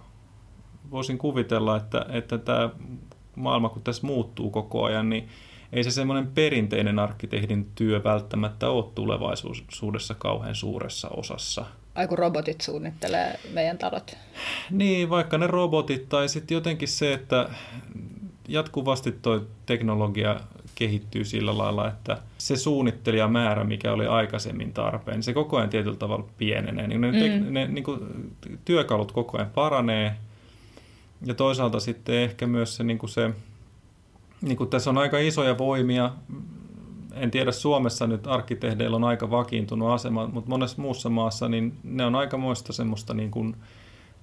voisin 0.91 1.17
kuvitella, 1.17 1.77
että, 1.77 2.05
että 2.09 2.37
tämä 2.37 2.69
maailma, 3.35 3.69
kun 3.69 3.81
tässä 3.81 4.07
muuttuu 4.07 4.49
koko 4.49 4.83
ajan, 4.83 5.09
niin 5.09 5.29
ei 5.73 5.83
se 5.83 5.91
semmoinen 5.91 6.27
perinteinen 6.27 6.99
arkkitehdin 6.99 7.71
työ 7.75 8.03
välttämättä 8.03 8.69
ole 8.69 8.85
tulevaisuudessa 8.95 10.15
kauhean 10.15 10.55
suuressa 10.55 11.09
osassa. 11.09 11.65
Ai 11.97 12.07
kun 12.07 12.17
robotit 12.17 12.61
suunnittelee 12.61 13.39
meidän 13.53 13.77
talot. 13.77 14.17
Niin, 14.71 15.09
vaikka 15.09 15.37
ne 15.37 15.47
robotit 15.47 16.09
tai 16.09 16.29
sitten 16.29 16.55
jotenkin 16.55 16.87
se, 16.87 17.13
että 17.13 17.49
jatkuvasti 18.47 19.11
tuo 19.11 19.41
teknologia 19.65 20.39
kehittyy 20.75 21.25
sillä 21.25 21.57
lailla, 21.57 21.87
että 21.87 22.17
se 22.37 22.55
suunnittelijamäärä, 22.55 23.63
mikä 23.63 23.93
oli 23.93 24.07
aikaisemmin 24.07 24.73
tarpeen, 24.73 25.23
se 25.23 25.33
koko 25.33 25.57
ajan 25.57 25.69
tietyllä 25.69 25.97
tavalla 25.97 26.27
pienenee. 26.37 26.87
Niin 26.87 27.01
ne, 27.01 27.39
mm. 27.39 27.53
ne 27.53 27.67
niin 27.67 27.83
kuin, 27.83 27.99
työkalut 28.65 29.11
koko 29.11 29.37
ajan 29.37 29.51
paranee 29.55 30.15
ja 31.25 31.33
toisaalta 31.33 31.79
sitten 31.79 32.15
ehkä 32.15 32.47
myös 32.47 32.75
se, 32.75 32.83
niin 32.83 32.97
kuin 32.97 33.09
se 33.09 33.31
niin 34.41 34.57
kuin 34.57 34.69
tässä 34.69 34.89
on 34.89 34.97
aika 34.97 35.17
isoja 35.17 35.57
voimia, 35.57 36.11
en 37.19 37.31
tiedä 37.31 37.51
Suomessa 37.51 38.07
nyt 38.07 38.27
arkkitehdeillä 38.27 38.95
on 38.95 39.03
aika 39.03 39.31
vakiintunut 39.31 39.89
asema, 39.89 40.27
mutta 40.27 40.49
monessa 40.49 40.81
muussa 40.81 41.09
maassa 41.09 41.49
niin 41.49 41.73
ne 41.83 42.05
on 42.05 42.15
aikamoista 42.15 42.73
semmoista 42.73 43.13
niin 43.13 43.31
kuin, 43.31 43.55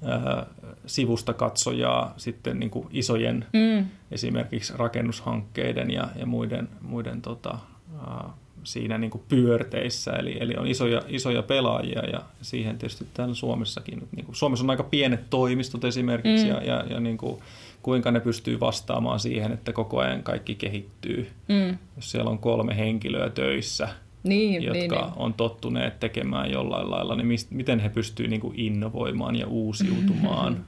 ää, 0.04 0.46
sivusta 0.86 1.32
katsojaa 1.32 2.14
sitten 2.16 2.60
niin 2.60 2.70
kuin 2.70 2.86
isojen 2.90 3.46
mm. 3.52 3.86
esimerkiksi 4.10 4.72
rakennushankkeiden 4.76 5.90
ja, 5.90 6.08
ja 6.16 6.26
muiden, 6.26 6.68
muiden 6.80 7.22
tota, 7.22 7.58
ää, 8.06 8.30
siinä 8.64 8.98
niin 8.98 9.10
kuin 9.10 9.24
pyörteissä, 9.28 10.12
eli, 10.12 10.36
eli 10.40 10.56
on 10.56 10.66
isoja, 10.66 11.02
isoja 11.08 11.42
pelaajia 11.42 12.04
ja 12.04 12.22
siihen 12.42 12.78
tietysti 12.78 13.06
täällä 13.14 13.34
Suomessakin. 13.34 14.08
Niin 14.16 14.26
kuin, 14.26 14.36
Suomessa 14.36 14.64
on 14.64 14.70
aika 14.70 14.82
pienet 14.82 15.30
toimistot 15.30 15.84
esimerkiksi 15.84 16.44
mm. 16.44 16.50
ja, 16.50 16.62
ja, 16.62 16.84
ja 16.90 17.00
niin 17.00 17.18
kuin, 17.18 17.40
kuinka 17.84 18.10
ne 18.10 18.20
pystyy 18.20 18.60
vastaamaan 18.60 19.20
siihen, 19.20 19.52
että 19.52 19.72
koko 19.72 19.98
ajan 19.98 20.22
kaikki 20.22 20.54
kehittyy. 20.54 21.30
Mm. 21.48 21.78
Jos 21.96 22.10
siellä 22.10 22.30
on 22.30 22.38
kolme 22.38 22.76
henkilöä 22.76 23.30
töissä, 23.30 23.88
niin, 24.22 24.62
jotka 24.62 24.78
niin, 24.78 24.90
niin. 24.90 25.12
on 25.16 25.34
tottuneet 25.34 26.00
tekemään 26.00 26.50
jollain 26.50 26.90
lailla, 26.90 27.16
niin 27.16 27.26
mist, 27.26 27.50
miten 27.50 27.80
he 27.80 27.88
pystyvät 27.88 28.30
niin 28.30 28.40
kuin 28.40 28.60
innovoimaan 28.60 29.36
ja 29.36 29.46
uusiutumaan? 29.46 30.64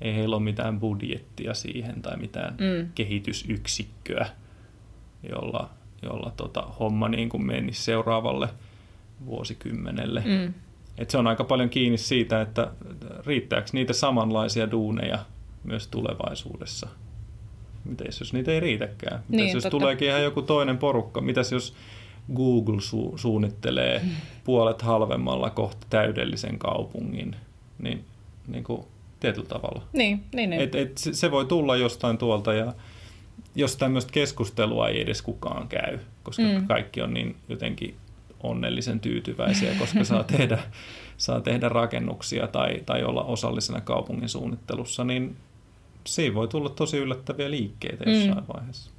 Ei 0.00 0.14
heillä 0.14 0.36
ole 0.36 0.44
mitään 0.44 0.80
budjettia 0.80 1.54
siihen 1.54 2.02
tai 2.02 2.16
mitään 2.16 2.54
mm. 2.54 2.88
kehitysyksikköä, 2.94 4.26
jolla, 5.30 5.70
jolla 6.02 6.32
tota, 6.36 6.62
homma 6.80 7.08
niin 7.08 7.28
kuin 7.28 7.46
menisi 7.46 7.82
seuraavalle 7.82 8.48
vuosikymmenelle. 9.26 10.22
Mm. 10.26 10.54
Et 10.98 11.10
se 11.10 11.18
on 11.18 11.26
aika 11.26 11.44
paljon 11.44 11.70
kiinni 11.70 11.98
siitä, 11.98 12.40
että 12.40 12.70
riittääkö 13.26 13.68
niitä 13.72 13.92
samanlaisia 13.92 14.70
duuneja 14.70 15.18
myös 15.64 15.86
tulevaisuudessa. 15.86 16.88
Mitäs 17.84 18.20
jos 18.20 18.32
niitä 18.32 18.50
ei 18.50 18.60
riitäkään? 18.60 19.22
Mitäs 19.28 19.44
niin, 19.44 19.54
jos 19.54 19.62
totta. 19.62 19.70
tuleekin 19.70 20.08
ihan 20.08 20.22
joku 20.22 20.42
toinen 20.42 20.78
porukka? 20.78 21.20
Mitäs 21.20 21.52
jos 21.52 21.74
Google 22.34 22.76
su- 22.76 23.18
suunnittelee 23.18 23.98
mm. 23.98 24.10
puolet 24.44 24.82
halvemmalla 24.82 25.50
kohta 25.50 25.86
täydellisen 25.90 26.58
kaupungin? 26.58 27.36
Niin, 27.78 28.04
niin 28.48 28.64
kuin 28.64 28.84
tietyllä 29.20 29.48
tavalla. 29.48 29.82
Niin, 29.92 30.24
niin, 30.34 30.50
niin. 30.50 30.62
Et, 30.62 30.74
et 30.74 30.98
se 30.98 31.30
voi 31.30 31.46
tulla 31.46 31.76
jostain 31.76 32.18
tuolta 32.18 32.52
ja 32.52 32.74
jos 33.54 33.76
tämmöistä 33.76 34.12
keskustelua 34.12 34.88
ei 34.88 35.00
edes 35.00 35.22
kukaan 35.22 35.68
käy, 35.68 35.98
koska 36.22 36.42
mm. 36.42 36.66
kaikki 36.66 37.02
on 37.02 37.14
niin 37.14 37.36
jotenkin 37.48 37.94
onnellisen 38.42 39.00
tyytyväisiä, 39.00 39.74
koska 39.78 40.04
saa 40.04 40.24
tehdä, 40.24 40.58
saa 41.16 41.40
tehdä 41.40 41.68
rakennuksia 41.68 42.46
tai, 42.46 42.80
tai 42.86 43.04
olla 43.04 43.24
osallisena 43.24 43.80
kaupungin 43.80 44.28
suunnittelussa, 44.28 45.04
niin 45.04 45.36
siinä 46.06 46.34
voi 46.34 46.48
tulla 46.48 46.68
tosi 46.68 46.96
yllättäviä 46.96 47.50
liikkeitä 47.50 48.10
jossain 48.10 48.44
mm. 48.44 48.54
vaiheessa. 48.54 48.90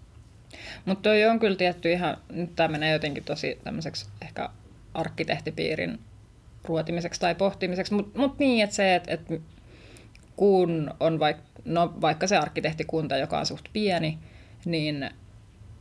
Mutta 0.85 1.01
toi 1.01 1.25
on 1.25 1.39
kyllä 1.39 1.55
tietty 1.55 1.91
ihan, 1.91 2.17
nyt 2.29 2.55
tämä 2.55 2.67
menee 2.67 2.93
jotenkin 2.93 3.23
tosi 3.23 3.59
tämmöiseksi 3.63 4.05
ehkä 4.21 4.49
arkkitehtipiirin 4.93 5.99
ruotimiseksi 6.63 7.19
tai 7.19 7.35
pohtimiseksi, 7.35 7.93
mutta 7.93 8.19
mut 8.19 8.39
niin, 8.39 8.63
että 8.63 8.75
se, 8.75 8.95
että 8.95 9.13
et 9.13 9.41
kun 10.35 10.93
on 10.99 11.19
vaik, 11.19 11.37
no, 11.65 11.93
vaikka 12.01 12.27
se 12.27 12.37
arkkitehtikunta, 12.37 13.17
joka 13.17 13.39
on 13.39 13.45
suht 13.45 13.65
pieni, 13.73 14.19
niin 14.65 15.09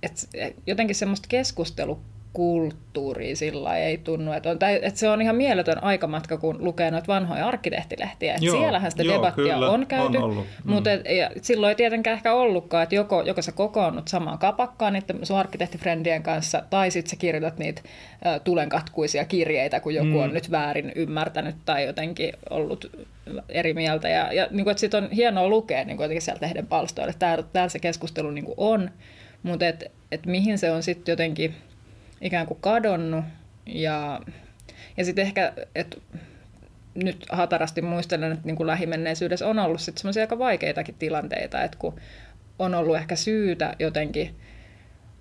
et 0.03 0.29
jotenkin 0.67 0.97
semmoista 0.97 1.29
keskustelu 1.29 2.01
kulttuuri 2.33 3.37
sillä 3.37 3.77
ei 3.77 3.99
tunnu. 3.99 4.33
Että, 4.33 4.51
on, 4.51 4.59
tai, 4.59 4.81
että 4.83 5.01
se 5.01 5.09
on 5.09 5.23
ihan 5.23 5.37
mieletön 5.37 5.83
aikamatka, 5.83 6.37
kun 6.37 6.57
lukee 6.65 6.91
noita 6.91 7.07
vanhoja 7.07 7.47
arkkitehtilehtiä. 7.47 8.37
Joo, 8.41 8.57
siellähän 8.57 8.91
sitä 8.91 9.03
joo, 9.03 9.15
debattia 9.15 9.55
kyllä, 9.55 9.71
on 9.71 9.87
käyty, 9.87 10.17
on 10.17 10.23
ollut. 10.23 10.47
Mm. 10.65 10.73
mutta 10.73 10.93
et, 10.93 11.05
ja 11.17 11.31
silloin 11.43 11.69
ei 11.69 11.75
tietenkään 11.75 12.17
ehkä 12.17 12.35
ollutkaan, 12.35 12.83
että 12.83 12.95
joko, 12.95 13.23
joko 13.23 13.43
sä 13.43 13.53
kokoonnut 13.53 14.09
samaan 14.09 14.39
kapakkaan 14.39 14.93
niiden 14.93 15.27
sun 15.27 15.37
arkkitehtifrendien 15.37 16.23
kanssa, 16.23 16.63
tai 16.71 16.91
sitten 16.91 17.11
sä 17.11 17.17
kirjoitat 17.17 17.59
niitä 17.59 17.83
ä, 18.27 18.39
tulenkatkuisia 18.39 19.25
kirjeitä, 19.25 19.81
kun 19.81 19.95
joku 19.95 20.09
mm. 20.09 20.17
on 20.17 20.35
nyt 20.35 20.51
väärin 20.51 20.93
ymmärtänyt 20.95 21.57
tai 21.65 21.85
jotenkin 21.85 22.33
ollut 22.51 22.91
eri 23.49 23.75
mieltä. 23.75 24.09
Ja, 24.09 24.33
ja 24.33 24.49
niin 24.51 24.65
kuin, 24.65 24.71
että 24.71 24.81
sit 24.81 24.95
on 24.95 25.11
hienoa 25.11 25.49
lukea 25.49 25.85
niin 25.85 25.97
kuin 25.97 26.05
jotenkin 26.05 26.23
sieltä 26.23 26.47
lehden 26.47 26.67
palstoille. 26.67 27.15
Täällä, 27.19 27.45
täällä 27.53 27.69
se 27.69 27.79
keskustelu 27.79 28.31
niin 28.31 28.45
kuin 28.45 28.55
on, 28.57 28.91
mutta 29.43 29.67
et, 29.67 29.93
et 30.13 30.27
mihin 30.27 30.59
se 30.59 30.71
on 30.71 30.83
sitten 30.83 31.13
jotenkin 31.13 31.55
ikään 32.23 32.47
kuin 32.47 32.61
kadonnut. 32.61 33.25
Ja, 33.67 34.21
ja 34.97 35.05
sitten 35.05 35.27
ehkä, 35.27 35.53
että 35.75 35.97
nyt 36.95 37.27
hatarasti 37.31 37.83
muistelen, 37.83 38.33
että 38.33 38.47
niin 38.47 38.57
kuin 38.57 38.67
lähimenneisyydessä 38.67 39.49
on 39.49 39.59
ollut 39.59 39.81
sitten 39.81 40.01
semmoisia 40.01 40.23
aika 40.23 40.39
vaikeitakin 40.39 40.95
tilanteita, 40.99 41.63
että 41.63 41.79
kun 41.79 42.01
on 42.59 42.75
ollut 42.75 42.97
ehkä 42.97 43.17
syytä 43.17 43.77
jotenkin 43.79 44.35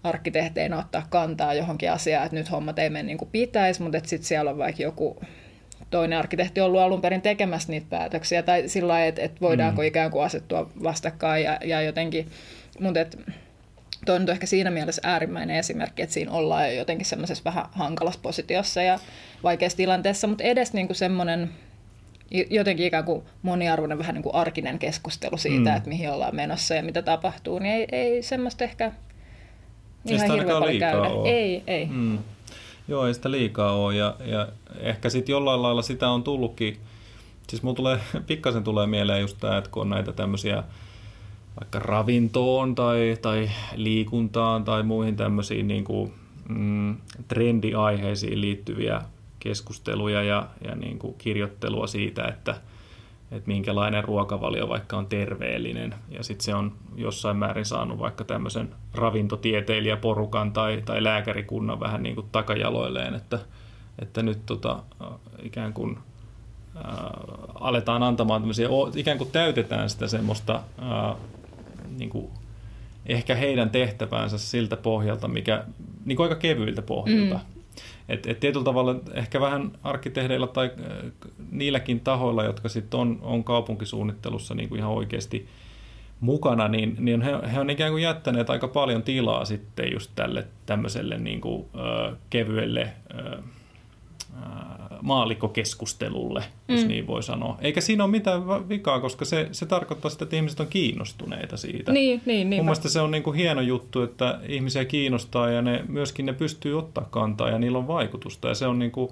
arkkitehteinä 0.03 0.79
ottaa 0.79 1.08
kantaa 1.10 1.53
johonkin 1.53 1.91
asiaan, 1.91 2.25
että 2.25 2.38
nyt 2.38 2.51
hommat 2.51 2.79
ei 2.79 2.89
mene 2.89 3.03
niin 3.03 3.17
kuin 3.17 3.31
pitäisi, 3.31 3.81
mutta 3.81 4.00
sitten 4.03 4.27
siellä 4.27 4.51
on 4.51 4.58
vaikka 4.58 4.84
joku 4.84 5.22
toinen 5.89 6.20
arkkitehti 6.20 6.62
ollut 6.62 6.81
alun 6.81 7.01
perin 7.01 7.22
tekemässä 7.22 7.72
niitä 7.72 7.88
päätöksiä, 7.89 8.43
tai 8.43 8.67
sillä 8.67 8.93
lailla, 8.93 9.08
että, 9.08 9.22
että 9.22 9.41
voidaanko 9.41 9.81
mm. 9.81 9.88
ikään 9.88 10.12
kuin 10.12 10.24
asettua 10.24 10.70
vastakkain 10.84 11.43
ja, 11.43 11.60
ja 11.65 11.81
jotenkin, 11.81 12.27
mutta 12.79 13.00
että 13.00 13.17
Tuo 14.05 14.15
on 14.15 14.29
ehkä 14.29 14.46
siinä 14.46 14.72
mielessä 14.72 15.01
äärimmäinen 15.05 15.55
esimerkki, 15.55 16.01
että 16.01 16.13
siinä 16.13 16.31
ollaan 16.31 16.67
jo 16.67 16.74
jotenkin 16.74 17.05
semmoisessa 17.05 17.43
vähän 17.43 17.65
hankalassa 17.72 18.20
positiossa 18.24 18.81
ja 18.81 19.00
vaikeassa 19.43 19.77
tilanteessa, 19.77 20.27
mutta 20.27 20.43
edes 20.43 20.74
niin 20.74 20.88
kuin 20.88 20.98
semmoinen 20.98 21.50
jotenkin 22.50 22.86
ikään 22.86 23.03
kuin 23.03 23.24
moniarvoinen 23.41 23.98
vähän 23.98 24.15
niin 24.15 24.24
kuin 24.24 24.36
arkinen 24.36 24.79
keskustelu 24.79 25.38
siitä, 25.38 25.70
mm. 25.70 25.77
että 25.77 25.89
mihin 25.89 26.12
ollaan 26.12 26.36
menossa 26.36 26.75
ja 26.75 26.84
mitä 26.84 27.01
tapahtuu, 27.01 27.60
niin 27.60 27.74
ei, 27.74 27.88
ei 27.91 28.24
semmoista 28.24 28.63
ehkä 28.63 28.91
ihan 30.05 30.31
hirveän 30.31 30.60
paljon 30.60 30.79
käydä. 30.79 30.98
Ole. 30.98 31.29
Ei, 31.29 31.63
ei. 31.67 31.86
Mm. 31.86 32.20
Joo, 32.88 33.08
ei 33.08 33.13
sitä 33.13 33.31
liikaa 33.31 33.74
ole 33.74 33.96
ja, 33.96 34.15
ja 34.25 34.48
ehkä 34.79 35.10
sitten 35.10 35.34
jollain 35.34 35.62
lailla 35.62 35.81
sitä 35.81 36.10
on 36.10 36.24
tullutkin, 36.24 36.77
siis 37.50 37.63
mulla 37.63 37.75
tulee, 37.75 38.00
pikkasen 38.27 38.63
tulee 38.63 38.88
mieleen 38.88 39.22
just 39.22 39.38
tämä, 39.39 39.58
että 39.58 39.70
kun 39.70 39.81
on 39.81 39.89
näitä 39.89 40.12
tämmöisiä 40.12 40.63
vaikka 41.60 41.79
ravintoon 41.79 42.75
tai, 42.75 43.17
tai 43.22 43.50
liikuntaan 43.75 44.63
tai 44.63 44.84
muihin 44.84 45.15
tämmöisiin 45.15 45.67
niin 45.67 45.84
kuin, 45.84 46.13
mm, 46.50 46.98
trendiaiheisiin 47.27 48.41
liittyviä 48.41 49.01
keskusteluja 49.39 50.24
ja, 50.24 50.48
ja 50.67 50.75
niin 50.75 51.00
kuin 51.00 51.15
kirjoittelua 51.17 51.88
siitä, 51.88 52.24
että, 52.27 52.55
että 53.31 53.48
minkälainen 53.48 54.03
ruokavalio 54.03 54.70
vaikka 54.70 54.98
on 54.98 55.05
terveellinen. 55.05 55.96
Ja 56.10 56.24
sitten 56.24 56.46
se 56.46 56.55
on 56.55 56.72
jossain 56.96 57.38
määrin 57.38 57.65
saanut 57.65 58.00
vaikka 58.00 58.24
tämmöisen 58.24 58.70
ravintotieteilijäporukan 58.93 60.51
tai, 60.53 60.81
tai 60.86 61.03
lääkärikunnan 61.03 61.79
vähän 61.79 62.03
niin 62.03 62.15
kuin 62.15 62.27
takajaloilleen, 62.31 63.15
että, 63.15 63.39
että 64.00 64.24
nyt 64.24 64.46
tota, 64.46 64.84
ikään 65.43 65.74
kuin 65.74 65.98
ää, 66.75 67.12
aletaan 67.55 68.03
antamaan 68.03 68.41
tämmöisiä, 68.41 68.67
ikään 68.96 69.17
kuin 69.17 69.31
täytetään 69.31 69.89
sitä 69.89 70.08
semmoista 70.08 70.62
ää, 70.81 71.15
niin 71.98 72.10
kuin 72.10 72.29
ehkä 73.05 73.36
heidän 73.36 73.69
tehtävänsä 73.69 74.38
siltä 74.38 74.77
pohjalta, 74.77 75.27
mikä 75.27 75.65
niin 76.05 76.15
kuin 76.15 76.25
aika 76.25 76.39
kevyiltä 76.39 76.81
pohjalta. 76.81 77.36
Mm. 77.36 77.62
Et, 78.10 78.25
et 78.25 78.39
tietyllä 78.39 78.65
tavalla 78.65 78.95
ehkä 79.13 79.41
vähän 79.41 79.71
arkkitehdeillä 79.83 80.48
tai 80.48 80.71
niilläkin 81.51 82.00
tahoilla, 82.00 82.43
jotka 82.43 82.69
sitten 82.69 83.00
on, 83.00 83.19
on 83.21 83.43
kaupunkisuunnittelussa 83.43 84.55
niin 84.55 84.69
kuin 84.69 84.79
ihan 84.79 84.91
oikeasti 84.91 85.48
mukana, 86.19 86.67
niin, 86.67 86.95
niin 87.00 87.21
he, 87.21 87.31
he 87.53 87.60
on 87.60 87.69
ikään 87.69 87.91
kuin 87.91 88.03
jättäneet 88.03 88.50
aika 88.50 88.67
paljon 88.67 89.03
tilaa 89.03 89.45
sitten 89.45 89.91
just 89.91 90.12
tälle 90.15 90.48
tämmöiselle 90.65 91.17
niin 91.17 91.41
kuin, 91.41 91.65
ö, 91.75 92.15
kevyelle 92.29 92.93
ö, 93.13 93.38
maalikkokeskustelulle, 93.38 93.60
jos 96.67 96.81
mm. 96.81 96.88
niin 96.88 97.07
voi 97.07 97.23
sanoa. 97.23 97.57
Eikä 97.61 97.81
siinä 97.81 98.03
ole 98.03 98.11
mitään 98.11 98.69
vikaa, 98.69 99.00
koska 99.00 99.25
se, 99.25 99.50
se 99.51 99.65
tarkoittaa 99.65 100.11
sitä, 100.11 100.23
että 100.25 100.35
ihmiset 100.35 100.59
on 100.59 100.67
kiinnostuneita 100.67 101.57
siitä. 101.57 101.91
Niin, 101.91 102.21
niin, 102.25 102.50
niin. 102.50 102.59
Mun 102.59 102.65
mielestä 102.65 102.89
se 102.89 103.01
on 103.01 103.11
niin 103.11 103.23
kuin 103.23 103.35
hieno 103.35 103.61
juttu, 103.61 104.01
että 104.01 104.39
ihmisiä 104.47 104.85
kiinnostaa 104.85 105.50
ja 105.50 105.61
ne, 105.61 105.83
myöskin 105.88 106.25
ne 106.25 106.33
pystyy 106.33 106.77
ottaa 106.77 107.07
kantaa 107.11 107.50
ja 107.50 107.59
niillä 107.59 107.77
on 107.77 107.88
vaikutusta. 107.88 108.47
Ja 108.47 108.55
se 108.55 108.67
on 108.67 108.79
niin 108.79 108.91
kuin 108.91 109.11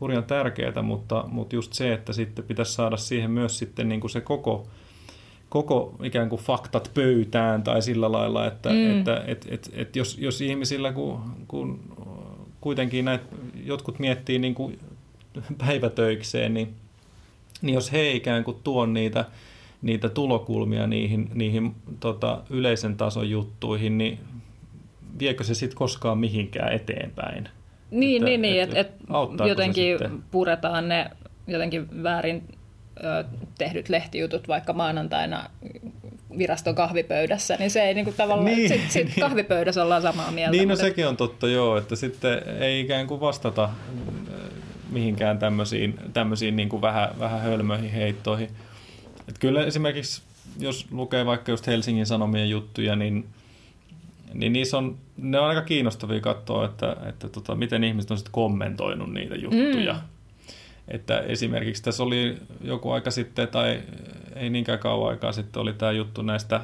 hurjan 0.00 0.24
tärkeää, 0.24 0.82
mutta, 0.82 1.24
mutta 1.28 1.56
just 1.56 1.72
se, 1.72 1.92
että 1.92 2.12
sitten 2.12 2.44
pitäisi 2.44 2.72
saada 2.72 2.96
siihen 2.96 3.30
myös 3.30 3.58
sitten 3.58 3.88
niin 3.88 4.00
kuin 4.00 4.10
se 4.10 4.20
koko 4.20 4.66
koko 5.48 5.94
ikään 6.02 6.28
kuin 6.28 6.42
faktat 6.42 6.90
pöytään 6.94 7.62
tai 7.62 7.82
sillä 7.82 8.12
lailla, 8.12 8.46
että, 8.46 8.68
mm. 8.68 8.98
että 8.98 9.24
et, 9.26 9.46
et, 9.50 9.70
et 9.72 9.96
jos, 9.96 10.18
jos 10.18 10.40
ihmisillä, 10.40 10.92
kun, 10.92 11.20
kun 11.48 11.80
kuitenkin 12.60 13.04
näitä, 13.04 13.24
jotkut 13.64 13.98
miettii 13.98 14.38
niin 14.38 14.54
kuin 14.54 14.78
päivätöikseen, 15.58 16.54
niin, 16.54 16.74
niin 17.62 17.74
jos 17.74 17.92
he 17.92 18.10
ikään 18.10 18.44
kuin 18.44 18.56
tuo 18.64 18.86
niitä, 18.86 19.24
niitä 19.82 20.08
tulokulmia 20.08 20.86
niihin, 20.86 21.30
niihin 21.34 21.74
tota, 22.00 22.42
yleisen 22.50 22.96
tason 22.96 23.30
juttuihin, 23.30 23.98
niin 23.98 24.18
viekö 25.18 25.44
se 25.44 25.54
sitten 25.54 25.78
koskaan 25.78 26.18
mihinkään 26.18 26.72
eteenpäin? 26.72 27.48
Niin, 27.90 28.16
että, 28.22 28.30
niin, 28.30 28.42
niin 28.42 28.62
että 28.62 28.80
et, 28.80 28.86
et 29.40 29.48
jotenkin 29.48 29.98
puretaan 30.30 30.88
ne 30.88 31.10
jotenkin 31.46 32.02
väärin 32.02 32.42
ö, 33.04 33.24
tehdyt 33.58 33.88
lehtijutut 33.88 34.48
vaikka 34.48 34.72
maanantaina 34.72 35.50
viraston 36.38 36.74
kahvipöydässä, 36.74 37.56
niin 37.58 37.70
se 37.70 37.82
ei 37.82 37.94
niin 37.94 38.04
kuin 38.04 38.16
tavallaan, 38.16 38.56
niin, 38.56 38.68
sit, 38.68 38.90
sit 38.90 39.04
niin. 39.06 39.20
kahvipöydässä 39.20 39.82
ollaan 39.82 40.02
samaa 40.02 40.30
mieltä. 40.30 40.50
Niin, 40.50 40.68
no 40.68 40.72
mutta... 40.72 40.84
sekin 40.84 41.08
on 41.08 41.16
totta 41.16 41.48
joo, 41.48 41.76
että 41.76 41.96
sitten 41.96 42.42
ei 42.60 42.80
ikään 42.80 43.06
kuin 43.06 43.20
vastata 43.20 43.64
äh, 43.64 43.70
mihinkään 44.90 45.38
tämmöisiin, 45.38 45.98
tämmöisiin 46.12 46.56
niin 46.56 46.68
kuin 46.68 46.82
vähän, 46.82 47.08
vähän 47.18 47.40
hölmöihin 47.40 47.90
heittoihin. 47.90 48.48
Et 49.28 49.38
kyllä 49.38 49.64
esimerkiksi, 49.64 50.22
jos 50.58 50.86
lukee 50.90 51.26
vaikka 51.26 51.52
just 51.52 51.66
Helsingin 51.66 52.06
Sanomien 52.06 52.50
juttuja, 52.50 52.96
niin, 52.96 53.26
niin 54.34 54.52
niissä 54.52 54.78
on, 54.78 54.96
ne 55.16 55.38
on 55.38 55.48
aika 55.48 55.62
kiinnostavia 55.62 56.20
katsoa, 56.20 56.64
että, 56.64 56.96
että 57.08 57.28
tota, 57.28 57.54
miten 57.54 57.84
ihmiset 57.84 58.10
on 58.10 58.16
sitten 58.16 58.32
kommentoinut 58.32 59.12
niitä 59.12 59.34
juttuja. 59.34 59.92
Mm. 59.92 60.17
Että 60.88 61.18
esimerkiksi 61.18 61.82
tässä 61.82 62.02
oli 62.02 62.36
joku 62.60 62.90
aika 62.90 63.10
sitten, 63.10 63.48
tai 63.48 63.82
ei 64.36 64.50
niinkään 64.50 64.78
kauan 64.78 65.10
aikaa 65.10 65.32
sitten, 65.32 65.62
oli 65.62 65.72
tämä 65.72 65.92
juttu 65.92 66.22
näistä, 66.22 66.60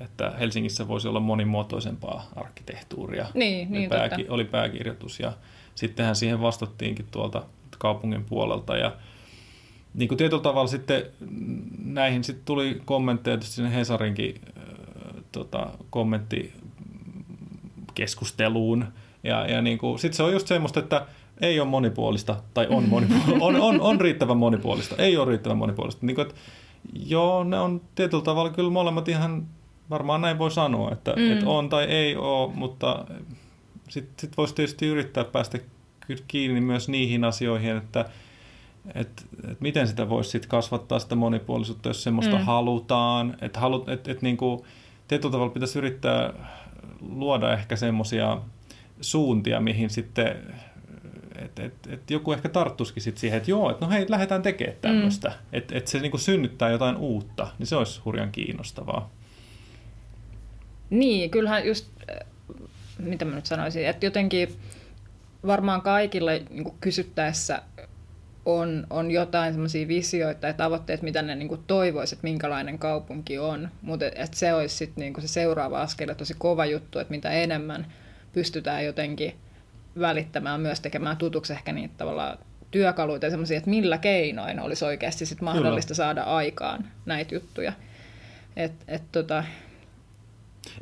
että 0.00 0.30
Helsingissä 0.38 0.88
voisi 0.88 1.08
olla 1.08 1.20
monimuotoisempaa 1.20 2.30
arkkitehtuuria. 2.36 3.26
Niin, 3.34 3.68
oli, 3.68 3.78
niin 3.78 3.90
pääki, 3.90 4.26
oli 4.28 4.44
pääkirjoitus 4.44 5.20
ja 5.20 5.32
sittenhän 5.74 6.16
siihen 6.16 6.40
vastattiinkin 6.40 7.06
tuolta 7.10 7.42
kaupungin 7.78 8.24
puolelta 8.24 8.76
ja 8.76 8.92
niin 9.94 10.08
kuin 10.08 10.18
tietyllä 10.18 10.42
tavalla 10.42 10.68
sitten 10.68 11.02
näihin 11.84 12.24
sitten 12.24 12.44
tuli 12.44 12.82
kommentteja 12.84 13.40
sinne 13.40 13.74
Hesarinkin 13.74 14.40
äh, 14.58 14.64
tota, 15.32 15.70
kommentti 15.90 16.52
keskusteluun 17.94 18.84
ja, 19.22 19.46
ja 19.46 19.62
niin 19.62 19.78
kuin, 19.78 19.98
sitten 19.98 20.16
se 20.16 20.22
on 20.22 20.32
just 20.32 20.46
semmoista, 20.46 20.80
että 20.80 21.06
ei 21.40 21.60
ole 21.60 21.68
monipuolista, 21.68 22.36
tai 22.54 22.66
on, 22.70 22.88
monipuolista, 22.94 23.32
on, 23.40 23.56
on, 23.56 23.80
on 23.80 24.00
riittävän 24.00 24.36
monipuolista, 24.36 24.96
ei 24.98 25.16
ole 25.16 25.28
riittävän 25.28 25.58
monipuolista. 25.58 26.06
Niin 26.06 26.14
kuin, 26.14 26.26
että, 26.26 26.40
joo, 27.06 27.44
ne 27.44 27.60
on 27.60 27.80
tietyllä 27.94 28.24
tavalla 28.24 28.50
kyllä 28.50 28.70
molemmat 28.70 29.08
ihan, 29.08 29.46
varmaan 29.90 30.20
näin 30.20 30.38
voi 30.38 30.50
sanoa, 30.50 30.92
että, 30.92 31.12
mm. 31.16 31.32
että 31.32 31.48
on 31.48 31.68
tai 31.68 31.84
ei 31.84 32.16
ole, 32.16 32.52
mutta 32.54 33.04
sitten 33.88 34.14
sit 34.18 34.36
voisi 34.36 34.54
tietysti 34.54 34.86
yrittää 34.86 35.24
päästä 35.24 35.58
kiinni 36.28 36.60
myös 36.60 36.88
niihin 36.88 37.24
asioihin, 37.24 37.76
että 37.76 38.04
että 38.94 39.22
et 39.50 39.60
miten 39.60 39.88
sitä 39.88 40.08
voisi 40.08 40.30
sit 40.30 40.46
kasvattaa 40.46 40.98
sitä 40.98 41.14
monipuolisuutta, 41.14 41.88
jos 41.88 42.02
semmoista 42.02 42.36
mm. 42.36 42.44
halutaan. 42.44 43.36
Että 43.40 43.60
halu, 43.60 43.84
et, 43.88 44.08
et 44.08 44.22
niinku, 44.22 44.66
tietyllä 45.08 45.32
tavalla 45.32 45.52
pitäisi 45.52 45.78
yrittää 45.78 46.32
luoda 47.00 47.52
ehkä 47.52 47.76
semmoisia 47.76 48.38
suuntia, 49.00 49.60
mihin 49.60 49.90
sitten 49.90 50.36
että 51.44 51.64
et, 51.64 51.74
et 51.90 52.10
joku 52.10 52.32
ehkä 52.32 52.48
tarttuisikin 52.48 53.02
sit 53.02 53.18
siihen, 53.18 53.36
että 53.36 53.50
joo, 53.50 53.70
että 53.70 53.84
no 53.84 53.90
hei, 53.90 54.06
lähdetään 54.08 54.42
tekemään 54.42 54.76
tämmöistä. 54.80 55.28
Mm. 55.28 55.34
Että 55.52 55.78
et 55.78 55.86
se 55.86 55.98
niinku 55.98 56.18
synnyttää 56.18 56.70
jotain 56.70 56.96
uutta, 56.96 57.48
niin 57.58 57.66
se 57.66 57.76
olisi 57.76 58.00
hurjan 58.04 58.32
kiinnostavaa. 58.32 59.10
Niin, 60.90 61.30
kyllähän 61.30 61.66
just, 61.66 61.86
äh, 62.10 62.26
mitä 62.98 63.24
mä 63.24 63.34
nyt 63.34 63.46
sanoisin, 63.46 63.86
että 63.86 64.06
jotenkin 64.06 64.48
varmaan 65.46 65.82
kaikille 65.82 66.42
niin 66.50 66.74
kysyttäessä 66.80 67.62
on, 68.44 68.86
on 68.90 69.10
jotain 69.10 69.52
semmoisia 69.52 69.88
visioita 69.88 70.46
ja 70.46 70.52
tavoitteita, 70.52 71.04
mitä 71.04 71.22
ne 71.22 71.34
niin 71.34 71.64
toivoisivat, 71.66 72.18
että 72.18 72.28
minkälainen 72.28 72.78
kaupunki 72.78 73.38
on. 73.38 73.68
Mutta 73.82 74.06
et, 74.06 74.14
et 74.16 74.34
se 74.34 74.54
olisi 74.54 74.76
sitten 74.76 75.02
niin 75.02 75.22
se 75.22 75.28
seuraava 75.28 75.80
askel, 75.80 76.14
tosi 76.14 76.34
kova 76.38 76.66
juttu, 76.66 76.98
että 76.98 77.10
mitä 77.10 77.30
enemmän 77.30 77.92
pystytään 78.32 78.84
jotenkin 78.84 79.34
välittämään, 80.00 80.60
myös 80.60 80.80
tekemään 80.80 81.16
tutuksi 81.16 81.52
ehkä 81.52 81.72
niitä 81.72 81.94
tavallaan 81.98 82.38
työkaluita 82.70 83.26
ja 83.26 83.30
semmoisia, 83.30 83.58
että 83.58 83.70
millä 83.70 83.98
keinoin 83.98 84.60
olisi 84.60 84.84
oikeasti 84.84 85.26
sit 85.26 85.40
mahdollista 85.40 85.94
Kyllä. 85.94 86.04
saada 86.04 86.22
aikaan 86.22 86.84
näitä 87.06 87.34
juttuja. 87.34 87.72
Et, 88.56 88.72
et 88.88 89.02
tota... 89.12 89.44